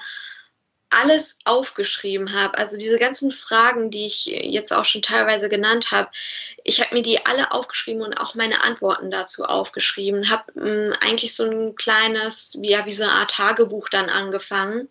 [0.89, 6.10] alles aufgeschrieben habe, also diese ganzen Fragen, die ich jetzt auch schon teilweise genannt habe,
[6.63, 11.36] ich habe mir die alle aufgeschrieben und auch meine Antworten dazu aufgeschrieben, habe ähm, eigentlich
[11.36, 14.88] so ein kleines, ja, wie so eine Art Tagebuch dann angefangen,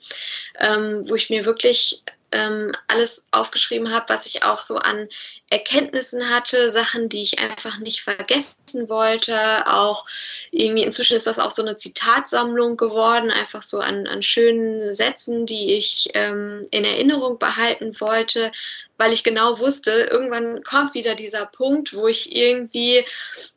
[0.58, 2.02] ähm, wo ich mir wirklich
[2.34, 5.08] ähm, alles aufgeschrieben habe, was ich auch so an
[5.50, 9.66] Erkenntnissen hatte, Sachen, die ich einfach nicht vergessen wollte.
[9.66, 10.04] Auch
[10.50, 15.46] irgendwie inzwischen ist das auch so eine Zitatsammlung geworden, einfach so an, an schönen Sätzen,
[15.46, 18.50] die ich ähm, in Erinnerung behalten wollte,
[18.98, 23.04] weil ich genau wusste, irgendwann kommt wieder dieser Punkt, wo ich irgendwie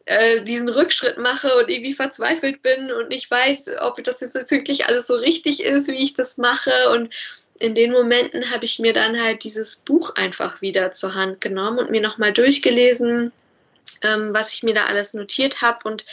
[0.05, 4.85] äh, diesen Rückschritt mache und irgendwie verzweifelt bin und nicht weiß, ob das jetzt wirklich
[4.85, 7.13] alles so richtig ist, wie ich das mache und
[7.60, 11.80] in den Momenten habe ich mir dann halt dieses Buch einfach wieder zur Hand genommen
[11.80, 13.32] und mir nochmal durchgelesen,
[14.04, 15.88] ähm, was ich mir da alles notiert habe.
[15.88, 16.06] Und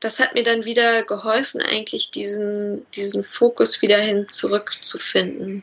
[0.00, 5.62] das hat mir dann wieder geholfen, eigentlich diesen, diesen Fokus wieder hin zurückzufinden.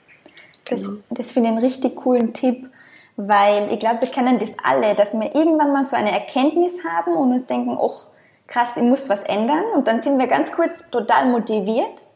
[0.65, 0.99] Das, genau.
[1.09, 2.67] das finde ich einen richtig coolen Tipp,
[3.15, 7.15] weil ich glaube, wir kennen das alle, dass wir irgendwann mal so eine Erkenntnis haben
[7.15, 7.93] und uns denken, oh,
[8.47, 9.63] krass, ich muss was ändern.
[9.75, 12.06] Und dann sind wir ganz kurz total motiviert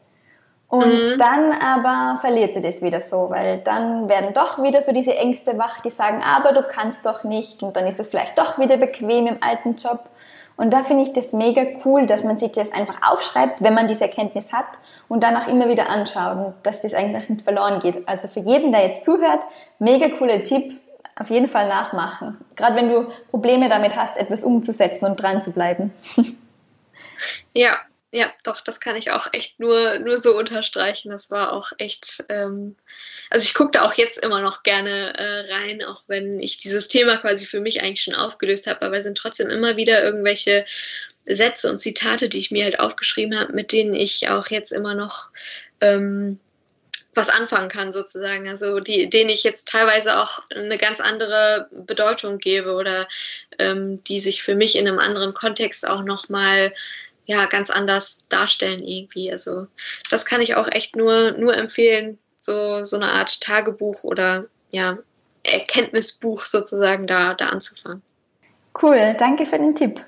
[0.72, 1.18] und mhm.
[1.18, 5.58] dann aber verliert sie das wieder so, weil dann werden doch wieder so diese Ängste
[5.58, 7.62] wach, die sagen, aber du kannst doch nicht.
[7.62, 10.00] Und dann ist es vielleicht doch wieder bequem im alten Job.
[10.56, 13.86] Und da finde ich das mega cool, dass man sich das einfach aufschreibt, wenn man
[13.86, 14.64] diese Erkenntnis hat
[15.08, 18.08] und danach immer wieder anschaut und dass das eigentlich nicht verloren geht.
[18.08, 19.44] Also für jeden, der jetzt zuhört,
[19.78, 20.80] mega cooler Tipp,
[21.16, 22.38] auf jeden Fall nachmachen.
[22.56, 25.92] Gerade wenn du Probleme damit hast, etwas umzusetzen und dran zu bleiben.
[27.54, 27.76] Ja,
[28.14, 31.10] ja, doch, das kann ich auch echt nur, nur so unterstreichen.
[31.10, 32.76] Das war auch echt, ähm,
[33.30, 36.88] also ich gucke da auch jetzt immer noch gerne äh, rein, auch wenn ich dieses
[36.88, 40.66] Thema quasi für mich eigentlich schon aufgelöst habe, aber es sind trotzdem immer wieder irgendwelche
[41.24, 44.94] Sätze und Zitate, die ich mir halt aufgeschrieben habe, mit denen ich auch jetzt immer
[44.94, 45.30] noch
[45.80, 46.38] ähm,
[47.14, 48.46] was anfangen kann sozusagen.
[48.46, 53.08] Also die, denen ich jetzt teilweise auch eine ganz andere Bedeutung gebe oder
[53.58, 56.74] ähm, die sich für mich in einem anderen Kontext auch nochmal
[57.32, 59.30] ja, ganz anders darstellen irgendwie.
[59.30, 59.66] Also
[60.10, 64.98] das kann ich auch echt nur, nur empfehlen, so, so eine Art Tagebuch oder ja,
[65.42, 68.02] Erkenntnisbuch sozusagen da, da anzufangen.
[68.80, 70.04] Cool, danke für den Tipp.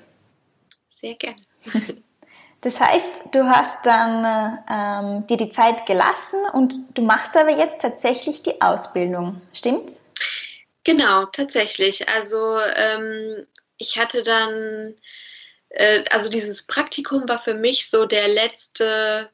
[0.89, 1.37] Sehr gerne.
[2.61, 7.79] Das heißt, du hast dann ähm, dir die Zeit gelassen und du machst aber jetzt
[7.79, 9.97] tatsächlich die Ausbildung, stimmt's?
[10.83, 12.09] Genau, tatsächlich.
[12.09, 13.45] Also ähm,
[13.77, 14.95] ich hatte dann
[15.75, 19.29] äh, also dieses Praktikum war für mich so der letzte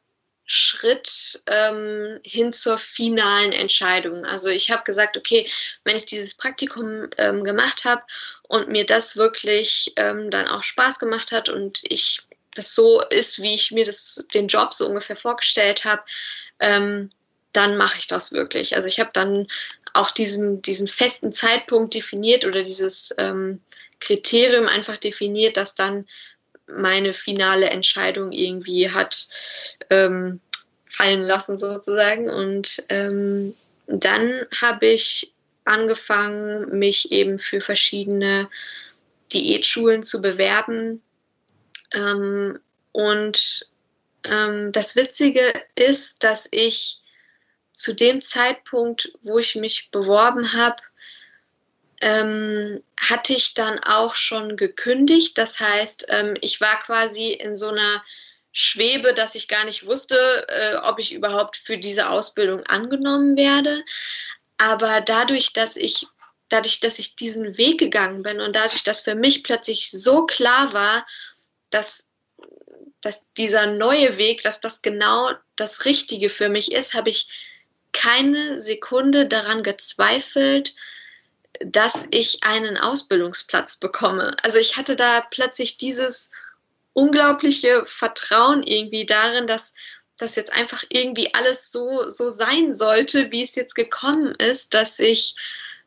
[0.46, 4.26] Schritt ähm, hin zur finalen Entscheidung.
[4.26, 5.50] Also ich habe gesagt, okay,
[5.86, 8.02] wenn ich dieses Praktikum ähm, gemacht habe
[8.44, 12.22] und mir das wirklich ähm, dann auch Spaß gemacht hat und ich
[12.54, 16.04] das so ist, wie ich mir das den Job so ungefähr vorgestellt habe,
[16.60, 17.12] ähm,
[17.54, 18.76] dann mache ich das wirklich.
[18.76, 19.48] Also ich habe dann
[19.94, 23.62] auch diesen, diesen festen Zeitpunkt definiert oder dieses ähm,
[24.02, 26.08] Kriterium einfach definiert, dass dann
[26.76, 29.28] meine finale Entscheidung irgendwie hat
[29.90, 30.40] ähm,
[30.90, 32.30] fallen lassen sozusagen.
[32.30, 33.56] Und ähm,
[33.88, 35.34] dann habe ich
[35.66, 38.50] angefangen, mich eben für verschiedene
[39.32, 41.02] Diätschulen zu bewerben.
[41.94, 42.60] Ähm,
[42.92, 43.68] und
[44.24, 47.02] ähm, das Witzige ist, dass ich
[47.74, 50.82] zu dem Zeitpunkt, wo ich mich beworben habe,
[52.02, 55.38] ähm, hatte ich dann auch schon gekündigt.
[55.38, 58.04] Das heißt, ähm, ich war quasi in so einer
[58.52, 60.16] Schwebe, dass ich gar nicht wusste,
[60.50, 63.84] äh, ob ich überhaupt für diese Ausbildung angenommen werde.
[64.58, 66.08] Aber dadurch, dass ich
[66.52, 70.74] dadurch, dass ich diesen Weg gegangen bin und dadurch, dass für mich plötzlich so klar
[70.74, 71.06] war,
[71.70, 72.10] dass,
[73.00, 77.30] dass dieser neue Weg, dass das genau das Richtige für mich ist, habe ich
[77.94, 80.76] keine Sekunde daran gezweifelt,
[81.60, 84.36] dass ich einen Ausbildungsplatz bekomme.
[84.44, 86.30] Also ich hatte da plötzlich dieses
[86.94, 89.74] unglaubliche Vertrauen irgendwie darin, dass
[90.18, 95.00] das jetzt einfach irgendwie alles so, so sein sollte, wie es jetzt gekommen ist, dass
[95.00, 95.36] ich,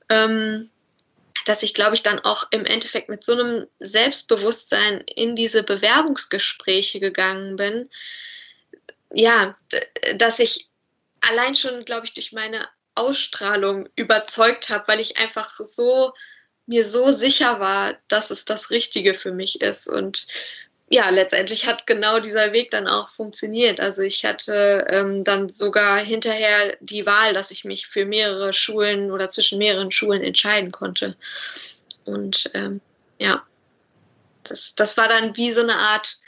[0.09, 0.71] ähm,
[1.45, 7.01] dass ich, glaube ich, dann auch im Endeffekt mit so einem Selbstbewusstsein in diese Bewerbungsgespräche
[7.01, 7.91] gegangen bin.
[9.13, 9.57] Ja,
[10.17, 10.69] dass ich
[11.21, 16.13] allein schon, glaube ich, durch meine Ausstrahlung überzeugt habe, weil ich einfach so
[16.67, 19.89] mir so sicher war, dass es das Richtige für mich ist.
[19.89, 20.27] Und
[20.89, 23.81] ja, letztendlich hat genau dieser Weg dann auch funktioniert.
[23.81, 29.11] Also ich hatte ähm, dann sogar hinterher die Wahl, dass ich mich für mehrere Schulen
[29.11, 31.17] oder zwischen mehreren Schulen entscheiden konnte.
[32.05, 32.81] Und ähm,
[33.19, 33.43] ja,
[34.45, 36.19] das, das war dann wie so eine Art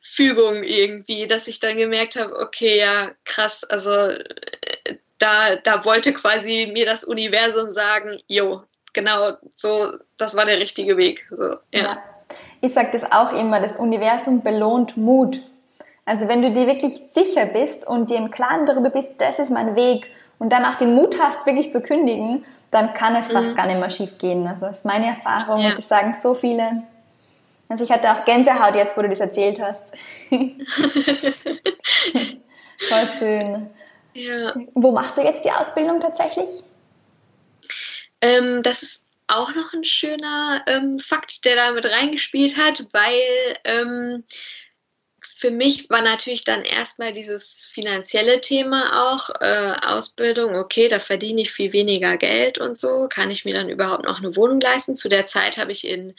[0.00, 4.16] Fügung irgendwie, dass ich dann gemerkt habe, okay, ja, krass, also
[5.18, 10.96] da, da wollte quasi mir das Universum sagen, jo, genau, so, das war der richtige
[10.96, 11.26] Weg.
[11.30, 11.82] So, ja.
[11.82, 11.98] ja.
[12.60, 15.40] Ich sage das auch immer, das Universum belohnt Mut.
[16.04, 19.50] Also wenn du dir wirklich sicher bist und dir im Klaren darüber bist, das ist
[19.50, 20.06] mein Weg
[20.38, 23.56] und danach den Mut hast, wirklich zu kündigen, dann kann es fast mhm.
[23.56, 24.46] gar nicht mehr schief gehen.
[24.46, 25.70] Also das ist meine Erfahrung ja.
[25.70, 26.82] und das sagen so viele.
[27.68, 29.84] Also ich hatte auch Gänsehaut jetzt, wo du das erzählt hast.
[30.30, 30.56] Voll
[33.18, 33.70] schön.
[34.16, 34.54] Ja.
[34.74, 36.48] Wo machst du jetzt die Ausbildung tatsächlich?
[38.22, 43.56] Ähm, das ist auch noch ein schöner ähm, Fakt, der da mit reingespielt hat, weil
[43.64, 44.24] ähm,
[45.38, 51.42] für mich war natürlich dann erstmal dieses finanzielle Thema auch, äh, Ausbildung, okay, da verdiene
[51.42, 54.96] ich viel weniger Geld und so, kann ich mir dann überhaupt noch eine Wohnung leisten?
[54.96, 56.14] Zu der Zeit habe ich in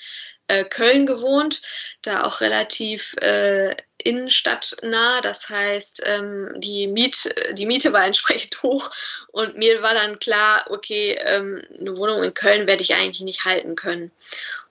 [0.47, 1.63] äh, Köln gewohnt,
[2.03, 5.21] da auch relativ äh, innenstadtnah.
[5.21, 8.91] Das heißt, ähm, die, Miet, die Miete war entsprechend hoch
[9.31, 13.45] und mir war dann klar, okay, ähm, eine Wohnung in Köln werde ich eigentlich nicht
[13.45, 14.11] halten können.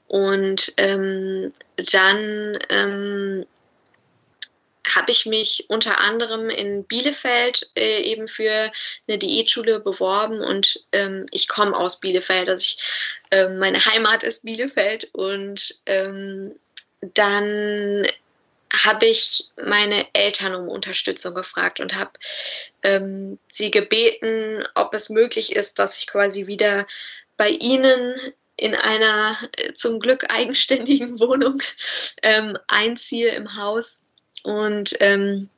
[0.06, 3.44] Und ähm, dann ähm,
[4.94, 8.70] habe ich mich unter anderem in Bielefeld äh, eben für
[9.08, 12.48] eine Diätschule beworben und ähm, ich komme aus Bielefeld.
[12.48, 12.78] Also ich,
[13.30, 16.54] äh, meine Heimat ist Bielefeld und ähm,
[17.00, 18.06] dann
[18.84, 22.12] habe ich meine Eltern um Unterstützung gefragt und habe
[22.82, 26.86] ähm, sie gebeten, ob es möglich ist, dass ich quasi wieder
[27.36, 28.14] bei ihnen
[28.56, 31.62] in einer äh, zum Glück eigenständigen Wohnung
[32.22, 34.02] ähm, einziehe im Haus.
[34.46, 35.50] Und ähm,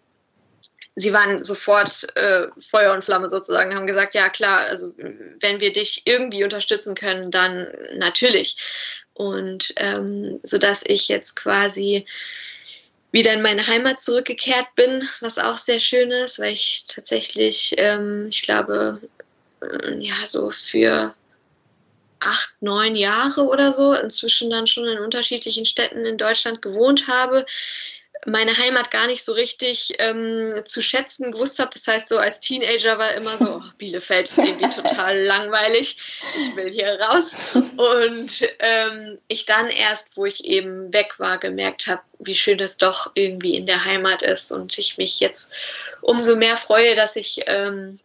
[0.96, 5.74] sie waren sofort äh, Feuer und Flamme sozusagen, haben gesagt, ja klar, also wenn wir
[5.74, 8.56] dich irgendwie unterstützen können, dann natürlich.
[9.12, 12.06] Und ähm, so dass ich jetzt quasi
[13.12, 18.28] wieder in meine Heimat zurückgekehrt bin, was auch sehr schön ist, weil ich tatsächlich, ähm,
[18.30, 19.02] ich glaube,
[19.60, 21.14] äh, ja, so für
[22.20, 27.44] acht, neun Jahre oder so, inzwischen dann schon in unterschiedlichen Städten in Deutschland gewohnt habe,
[28.26, 31.70] meine Heimat gar nicht so richtig ähm, zu schätzen gewusst habe.
[31.72, 35.96] Das heißt, so als Teenager war immer so, oh, Bielefeld ist irgendwie total langweilig,
[36.36, 37.36] ich will hier raus.
[37.54, 42.76] Und ähm, ich dann erst, wo ich eben weg war, gemerkt habe, wie schön es
[42.76, 45.52] doch irgendwie in der Heimat ist und ich mich jetzt
[46.00, 47.98] umso mehr freue, dass ich ähm,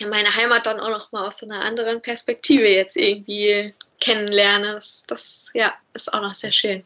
[0.00, 4.74] meine Heimat dann auch noch mal aus einer anderen Perspektive jetzt irgendwie kennenlerne.
[4.74, 6.84] Das, das ja, ist auch noch sehr schön.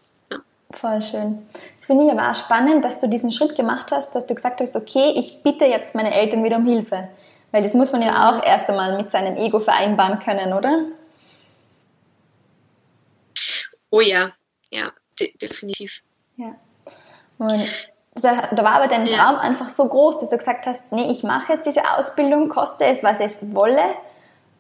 [0.71, 1.49] Voll schön.
[1.77, 4.61] Das finde ich aber auch spannend, dass du diesen Schritt gemacht hast, dass du gesagt
[4.61, 7.09] hast, okay, ich bitte jetzt meine Eltern wieder um Hilfe.
[7.53, 10.85] Weil das muss man ja auch erst einmal mit seinem Ego vereinbaren können, oder?
[13.91, 14.29] Oh ja,
[14.71, 14.93] ja,
[15.41, 16.01] definitiv.
[16.37, 16.55] Ja.
[17.39, 17.67] Und
[18.15, 19.41] da, war aber dein Traum ja.
[19.41, 23.03] einfach so groß, dass du gesagt hast, nee, ich mache jetzt diese Ausbildung, koste es,
[23.03, 23.95] was es wolle.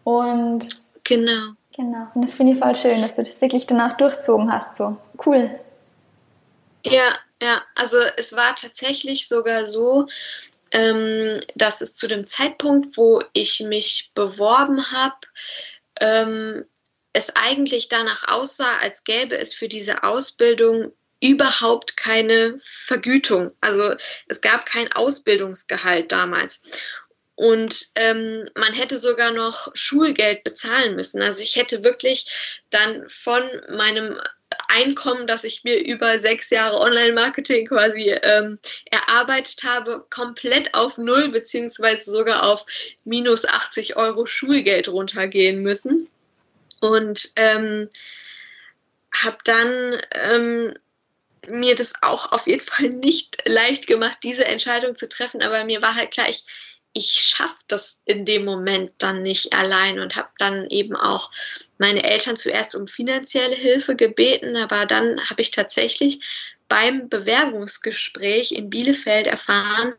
[0.04, 0.66] Und
[1.04, 1.52] genau.
[1.76, 2.06] Genau.
[2.14, 4.76] Und das finde ich voll schön, dass du das wirklich danach durchzogen hast.
[4.76, 5.50] So cool.
[6.84, 7.64] Ja, ja.
[7.74, 10.08] Also es war tatsächlich sogar so,
[10.72, 15.16] ähm, dass es zu dem Zeitpunkt, wo ich mich beworben habe,
[16.00, 16.64] ähm,
[17.12, 23.50] es eigentlich danach aussah, als gäbe es für diese Ausbildung überhaupt keine Vergütung.
[23.60, 23.94] Also
[24.28, 26.60] es gab kein Ausbildungsgehalt damals.
[27.34, 31.22] Und ähm, man hätte sogar noch Schulgeld bezahlen müssen.
[31.22, 32.26] Also ich hätte wirklich
[32.70, 34.20] dann von meinem
[34.68, 38.58] Einkommen, das ich mir über sechs Jahre Online-Marketing quasi ähm,
[38.90, 42.66] erarbeitet habe, komplett auf Null beziehungsweise sogar auf
[43.04, 46.08] minus 80 Euro Schulgeld runtergehen müssen.
[46.80, 47.88] Und ähm,
[49.12, 50.74] habe dann ähm,
[51.48, 55.82] mir das auch auf jeden Fall nicht leicht gemacht, diese Entscheidung zu treffen, aber mir
[55.82, 56.44] war halt klar, ich,
[56.98, 61.30] ich schaffe das in dem Moment dann nicht allein und habe dann eben auch
[61.78, 66.20] meine Eltern zuerst um finanzielle Hilfe gebeten, aber dann habe ich tatsächlich
[66.68, 69.94] beim Bewerbungsgespräch in Bielefeld erfahren,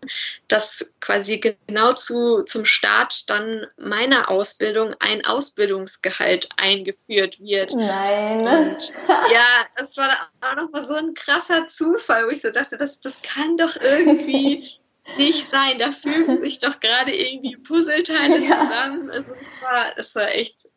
[0.48, 7.74] dass quasi genau zu, zum Start dann meiner Ausbildung ein Ausbildungsgehalt eingeführt wird.
[7.74, 8.42] Nein.
[8.42, 8.94] Und
[9.32, 13.20] ja, das war auch nochmal so ein krasser Zufall, wo ich so dachte, das, das
[13.24, 14.70] kann doch irgendwie
[15.18, 15.80] nicht sein.
[15.80, 18.66] Da fügen sich doch gerade irgendwie Puzzleteile ja.
[18.66, 19.12] zusammen.
[19.12, 20.70] Also es war, es war echt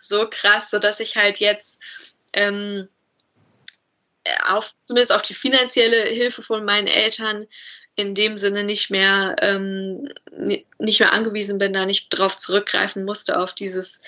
[0.00, 1.80] so krass, sodass ich halt jetzt
[2.32, 2.88] ähm,
[4.48, 7.46] auf, zumindest auf die finanzielle Hilfe von meinen Eltern
[7.96, 10.08] in dem Sinne nicht mehr, ähm,
[10.78, 14.00] nicht mehr angewiesen bin, da nicht drauf zurückgreifen musste auf dieses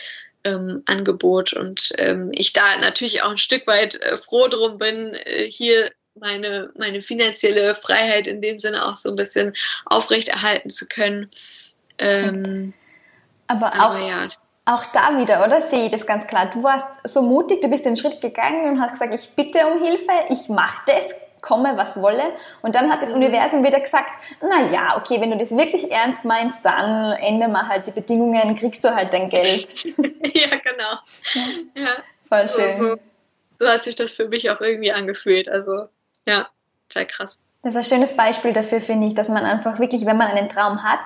[0.44, 5.14] ähm, Angebot und ähm, ich da natürlich auch ein Stück weit äh, froh drum bin,
[5.14, 9.55] äh, hier meine, meine finanzielle Freiheit in dem Sinne auch so ein bisschen
[9.87, 11.31] aufrechterhalten zu können.
[11.98, 12.72] Ähm,
[13.46, 14.29] aber, aber auch, ja.
[14.64, 15.61] auch da wieder, oder?
[15.61, 16.51] Sehe ich das ganz klar.
[16.51, 19.83] Du warst so mutig, du bist den Schritt gegangen und hast gesagt, ich bitte um
[19.85, 21.05] Hilfe, ich mache das,
[21.42, 22.33] komme, was wolle.
[22.62, 23.16] Und dann hat das mhm.
[23.16, 27.68] Universum wieder gesagt, na ja, okay, wenn du das wirklich ernst meinst, dann ändere mal
[27.68, 29.68] halt die Bedingungen, kriegst du halt dein Geld.
[29.85, 30.98] ja, genau.
[31.35, 31.83] Ja.
[31.83, 31.96] ja.
[32.29, 32.75] Voll schön.
[32.77, 32.96] So, so,
[33.59, 35.48] so hat sich das für mich auch irgendwie angefühlt.
[35.48, 35.88] Also
[36.26, 36.48] ja,
[36.88, 37.38] total krass.
[37.62, 40.48] Das ist ein schönes Beispiel dafür, finde ich, dass man einfach wirklich, wenn man einen
[40.48, 41.00] Traum hat,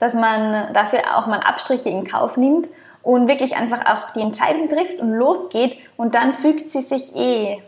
[0.00, 2.68] dass man dafür auch mal Abstriche in Kauf nimmt
[3.02, 7.62] und wirklich einfach auch die Entscheidung trifft und losgeht und dann fügt sie sich eh.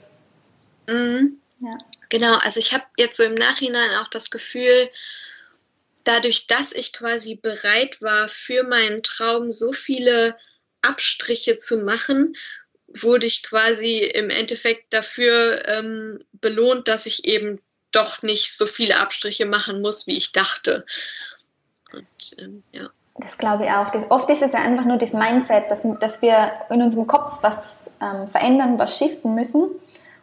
[0.89, 1.39] Mhm.
[1.61, 1.79] Ja.
[2.09, 4.91] Genau, also ich habe jetzt so im Nachhinein auch das Gefühl,
[6.05, 10.37] dadurch, dass ich quasi bereit war, für meinen Traum so viele
[10.83, 12.35] Abstriche zu machen
[13.01, 17.61] wurde ich quasi im Endeffekt dafür ähm, belohnt, dass ich eben
[17.93, 20.85] doch nicht so viele Abstriche machen muss, wie ich dachte.
[21.93, 22.89] Und, ähm, ja.
[23.17, 23.91] Das glaube ich auch.
[23.91, 27.91] Das, oft ist es einfach nur das Mindset, dass, dass wir in unserem Kopf was
[28.01, 29.71] ähm, verändern, was shiften müssen.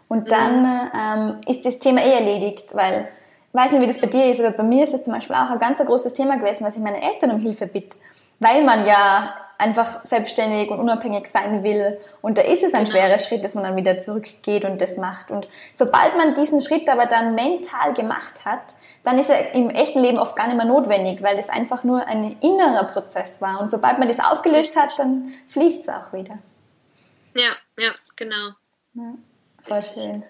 [0.07, 0.29] Und mhm.
[0.29, 1.41] dann mhm.
[1.47, 3.07] ist das Thema eh erledigt, weil
[3.49, 5.35] ich weiß nicht, wie das bei dir ist, aber bei mir ist es zum Beispiel
[5.35, 7.97] auch ein ganz großes Thema gewesen, dass ich meine Eltern um Hilfe bitte.
[8.39, 11.99] Weil man ja einfach selbstständig und unabhängig sein will.
[12.21, 12.95] Und da ist es ein genau.
[12.95, 15.29] schwerer Schritt, dass man dann wieder zurückgeht und das macht.
[15.29, 18.61] Und sobald man diesen Schritt aber dann mental gemacht hat,
[19.03, 22.05] dann ist er im echten Leben oft gar nicht mehr notwendig, weil es einfach nur
[22.07, 23.59] ein innerer Prozess war.
[23.59, 26.37] Und sobald man das aufgelöst hat, dann fließt es auch wieder.
[27.35, 28.49] Ja, ja, genau.
[28.93, 29.13] Ja,
[29.67, 30.23] voll schön.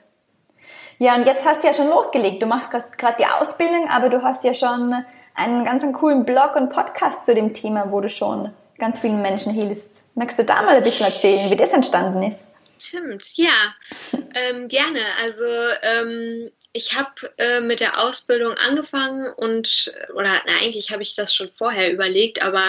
[0.97, 2.41] Ja, und jetzt hast du ja schon losgelegt.
[2.41, 5.05] Du machst gerade die Ausbildung, aber du hast ja schon
[5.35, 9.21] einen ganz einen coolen Blog und Podcast zu dem Thema, wo du schon ganz vielen
[9.21, 10.01] Menschen hilfst.
[10.15, 12.43] Magst du da mal ein bisschen erzählen, wie das entstanden ist?
[12.81, 13.75] Stimmt, ja,
[14.13, 15.01] ähm, gerne.
[15.23, 15.43] Also
[15.83, 21.33] ähm, ich habe äh, mit der Ausbildung angefangen und, oder na, eigentlich habe ich das
[21.35, 22.63] schon vorher überlegt, aber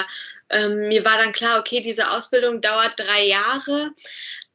[0.50, 3.90] ähm, mir war dann klar, okay, diese Ausbildung dauert drei Jahre.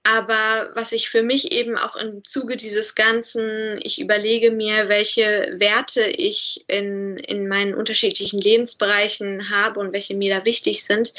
[0.08, 5.56] Aber was ich für mich eben auch im Zuge dieses Ganzen, ich überlege mir, welche
[5.58, 11.12] Werte ich in, in meinen unterschiedlichen Lebensbereichen habe und welche mir da wichtig sind,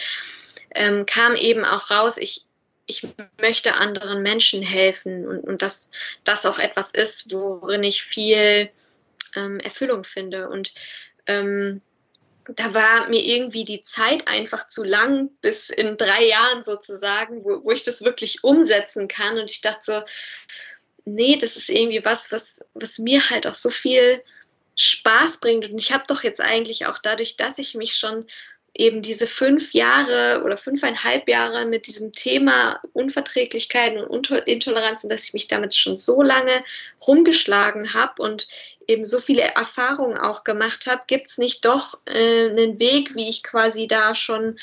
[0.73, 2.45] ähm, kam eben auch raus, ich,
[2.87, 3.03] ich
[3.41, 5.89] möchte anderen Menschen helfen und, und dass
[6.23, 8.71] das auch etwas ist, worin ich viel
[9.35, 10.49] ähm, Erfüllung finde.
[10.49, 10.73] Und
[11.27, 11.83] ähm,
[12.49, 17.65] da war mir irgendwie die Zeit einfach zu lang, bis in drei Jahren sozusagen, wo,
[17.65, 19.39] wo ich das wirklich umsetzen kann.
[19.39, 20.03] Und ich dachte so,
[21.05, 24.23] nee, das ist irgendwie was, was, was mir halt auch so viel
[24.77, 25.69] Spaß bringt.
[25.69, 28.27] Und ich habe doch jetzt eigentlich auch dadurch, dass ich mich schon
[28.79, 35.35] eben diese fünf Jahre oder fünfeinhalb Jahre mit diesem Thema Unverträglichkeiten und Intoleranzen, dass ich
[35.35, 36.61] mich damit schon so lange
[37.07, 38.47] rumgeschlagen habe und
[38.87, 43.29] eben so viele Erfahrungen auch gemacht habe, gibt es nicht doch äh, einen Weg, wie
[43.29, 44.59] ich quasi da schon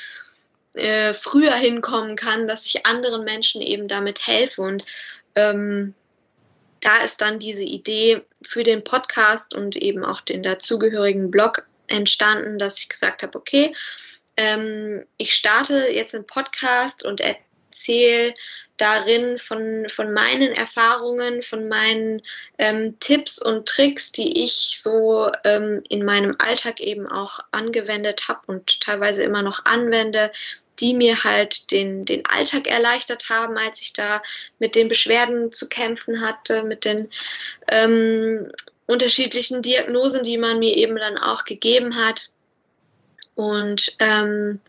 [0.76, 4.62] äh, früher hinkommen kann, dass ich anderen Menschen eben damit helfe.
[4.62, 4.86] Und
[5.36, 5.94] ähm,
[6.82, 12.60] da ist dann diese Idee für den Podcast und eben auch den dazugehörigen Blog entstanden,
[12.60, 13.76] dass ich gesagt habe, okay,
[14.38, 18.34] ähm, ich starte jetzt einen Podcast und erzähle
[18.78, 22.22] darin von, von meinen Erfahrungen, von meinen
[22.58, 28.42] ähm, Tipps und Tricks, die ich so ähm, in meinem Alltag eben auch angewendet habe
[28.48, 30.32] und teilweise immer noch anwende,
[30.80, 34.24] die mir halt den, den Alltag erleichtert haben, als ich da
[34.58, 37.10] mit den Beschwerden zu kämpfen hatte, mit den
[37.72, 38.52] ähm,
[38.86, 42.30] unterschiedlichen Diagnosen, die man mir eben dann auch gegeben hat.
[43.36, 44.60] Und ähm,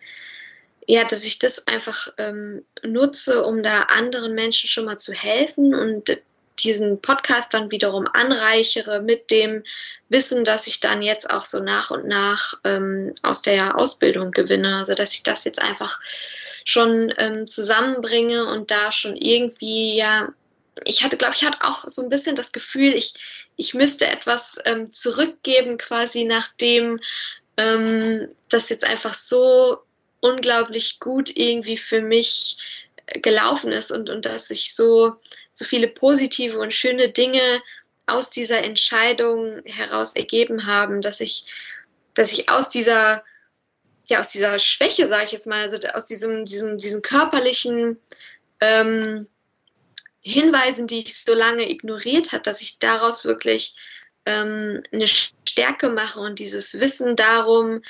[0.87, 5.75] ja, dass ich das einfach ähm, nutze, um da anderen Menschen schon mal zu helfen
[5.75, 6.19] und
[6.61, 9.65] diesen Podcast dann wiederum anreichere mit dem
[10.09, 14.77] Wissen, dass ich dann jetzt auch so nach und nach ähm, aus der Ausbildung gewinne.
[14.77, 16.01] Also dass ich das jetzt einfach
[16.65, 20.33] schon ähm, zusammenbringe und da schon irgendwie ja
[20.85, 23.15] ich hatte, glaube ich, hatte auch so ein bisschen das Gefühl, ich,
[23.57, 26.99] ich müsste etwas ähm, zurückgeben, quasi nachdem
[27.57, 29.79] ähm, das jetzt einfach so
[30.21, 32.57] unglaublich gut irgendwie für mich
[33.23, 35.17] gelaufen ist und, und dass sich so,
[35.53, 37.63] so viele positive und schöne Dinge
[38.07, 41.45] aus dieser Entscheidung heraus ergeben haben, dass ich,
[42.15, 43.23] dass ich aus dieser,
[44.07, 47.99] ja, aus dieser Schwäche, sage ich jetzt mal, also aus diesem, diesem, diesem körperlichen
[48.61, 49.27] ähm,
[50.25, 53.75] Hinweisen, die ich so lange ignoriert habe, dass ich daraus wirklich
[54.27, 57.83] ähm, eine Stärke mache und dieses Wissen darum,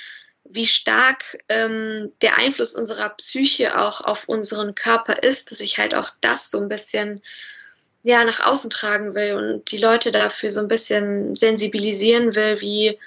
[0.45, 5.95] wie stark ähm, der Einfluss unserer Psyche auch auf unseren Körper ist, dass ich halt
[5.95, 7.23] auch das so ein bisschen
[8.03, 12.99] ja nach außen tragen will und die Leute dafür so ein bisschen sensibilisieren will, wie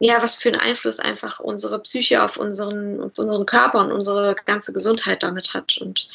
[0.00, 4.34] ja, was für einen Einfluss einfach unsere Psyche auf unseren, auf unseren Körper und unsere
[4.46, 5.76] ganze Gesundheit damit hat.
[5.76, 6.08] Und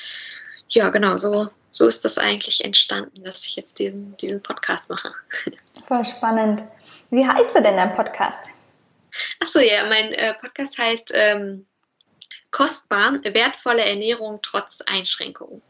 [0.69, 5.11] ja, genau, so, so ist das eigentlich entstanden, dass ich jetzt diesen, diesen Podcast mache.
[5.87, 6.63] Voll spannend.
[7.09, 8.39] Wie heißt er denn dein Podcast?
[9.41, 11.65] Achso, ja, mein äh, Podcast heißt ähm,
[12.51, 15.61] Kostbar, wertvolle Ernährung trotz Einschränkungen.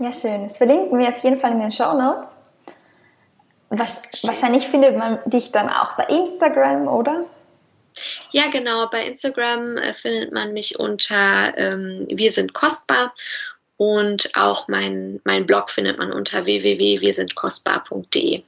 [0.00, 0.48] Ja, schön.
[0.48, 2.30] Das verlinken wir auf jeden Fall in den Show Notes.
[3.70, 7.26] Wahrscheinlich findet man dich dann auch bei Instagram, oder?
[8.32, 8.88] Ja, genau.
[8.90, 13.14] Bei Instagram äh, findet man mich unter ähm, Wir sind kostbar
[13.84, 18.42] und auch mein, mein Blog findet man unter www.wirsindkostbar.de.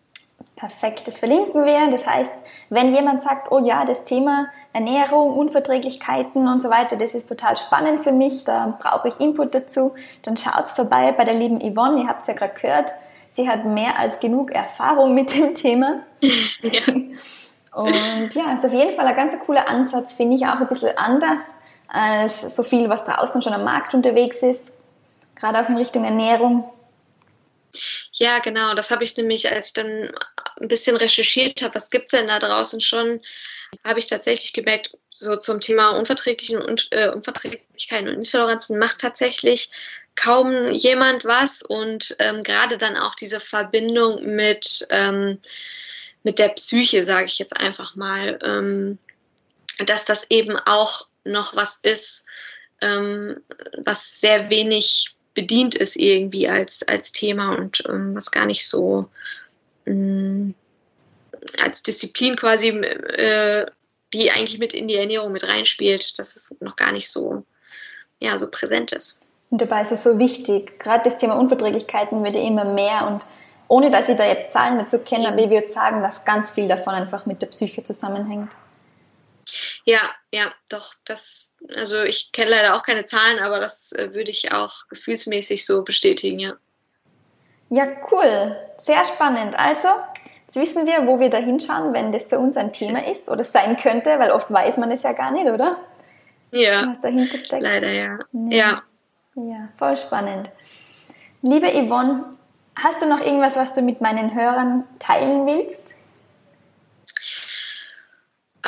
[0.56, 1.90] Perfekt, das verlinken wir.
[1.90, 2.32] Das heißt,
[2.70, 7.58] wenn jemand sagt, oh ja, das Thema Ernährung, Unverträglichkeiten und so weiter, das ist total
[7.58, 12.00] spannend für mich, da brauche ich Input dazu, dann schaut's vorbei bei der lieben Yvonne.
[12.00, 12.90] Ihr habt es ja gerade gehört,
[13.30, 16.00] sie hat mehr als genug Erfahrung mit dem Thema.
[16.62, 16.80] Ja.
[17.82, 20.96] Und ja, ist auf jeden Fall ein ganz cooler Ansatz, finde ich auch ein bisschen
[20.96, 21.42] anders
[21.88, 24.72] als so viel, was draußen schon am Markt unterwegs ist
[25.36, 26.70] gerade auch in Richtung Ernährung?
[28.12, 28.74] Ja, genau.
[28.74, 30.12] Das habe ich nämlich, als ich dann
[30.60, 33.20] ein bisschen recherchiert habe, was gibt es denn da draußen schon,
[33.84, 39.70] habe ich tatsächlich gemerkt, so zum Thema Unverträglichen und, äh, Unverträglichkeiten und Intoleranzen macht tatsächlich
[40.14, 45.38] kaum jemand was und ähm, gerade dann auch diese Verbindung mit, ähm,
[46.22, 48.98] mit der Psyche, sage ich jetzt einfach mal, ähm,
[49.86, 52.24] dass das eben auch noch was ist,
[52.80, 53.42] ähm,
[53.78, 59.08] was sehr wenig bedient ist irgendwie als, als Thema und ähm, was gar nicht so
[59.84, 60.52] mh,
[61.64, 63.66] als Disziplin quasi äh,
[64.10, 67.44] wie eigentlich mit in die Ernährung mit reinspielt, dass es noch gar nicht so,
[68.20, 69.20] ja, so präsent ist.
[69.50, 73.26] Und dabei ist es so wichtig, gerade das Thema Unverträglichkeiten wird ja immer mehr und
[73.68, 76.68] ohne dass ich da jetzt Zahlen dazu kenne, aber ich würde sagen, dass ganz viel
[76.68, 78.52] davon einfach mit der Psyche zusammenhängt.
[79.86, 80.00] Ja,
[80.32, 80.94] ja, doch.
[81.04, 85.64] Das, also ich kenne leider auch keine Zahlen, aber das äh, würde ich auch gefühlsmäßig
[85.64, 86.54] so bestätigen, ja.
[87.70, 88.56] Ja, cool.
[88.78, 89.56] Sehr spannend.
[89.56, 89.88] Also,
[90.46, 93.44] jetzt wissen wir, wo wir da hinschauen, wenn das für uns ein Thema ist oder
[93.44, 95.78] sein könnte, weil oft weiß man es ja gar nicht, oder?
[96.52, 96.88] Ja.
[96.88, 97.62] Was dahinter steckt.
[97.62, 98.18] Leider, ja.
[98.32, 98.58] Nee.
[98.58, 98.82] Ja.
[99.36, 100.50] Ja, voll spannend.
[101.42, 102.24] Liebe Yvonne,
[102.74, 105.82] hast du noch irgendwas, was du mit meinen Hörern teilen willst?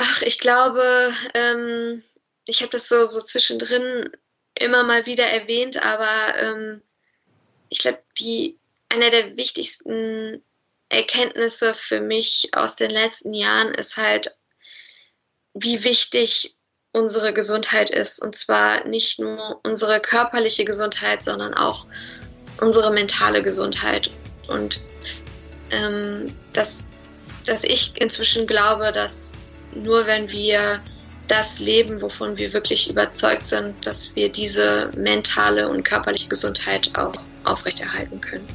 [0.01, 2.05] Ach, ich glaube, ähm,
[2.44, 4.09] ich habe das so, so zwischendrin
[4.55, 6.09] immer mal wieder erwähnt, aber
[6.40, 6.82] ähm,
[7.68, 8.59] ich glaube, die
[8.90, 10.44] einer der wichtigsten
[10.88, 14.36] Erkenntnisse für mich aus den letzten Jahren ist halt,
[15.55, 16.57] wie wichtig
[16.92, 18.22] unsere Gesundheit ist.
[18.22, 21.86] Und zwar nicht nur unsere körperliche Gesundheit, sondern auch
[22.61, 24.11] unsere mentale Gesundheit.
[24.46, 24.80] Und
[25.70, 26.88] ähm, dass,
[27.44, 29.36] dass ich inzwischen glaube, dass
[29.82, 30.80] nur wenn wir
[31.28, 37.14] das leben, wovon wir wirklich überzeugt sind, dass wir diese mentale und körperliche Gesundheit auch
[37.44, 38.46] aufrechterhalten können.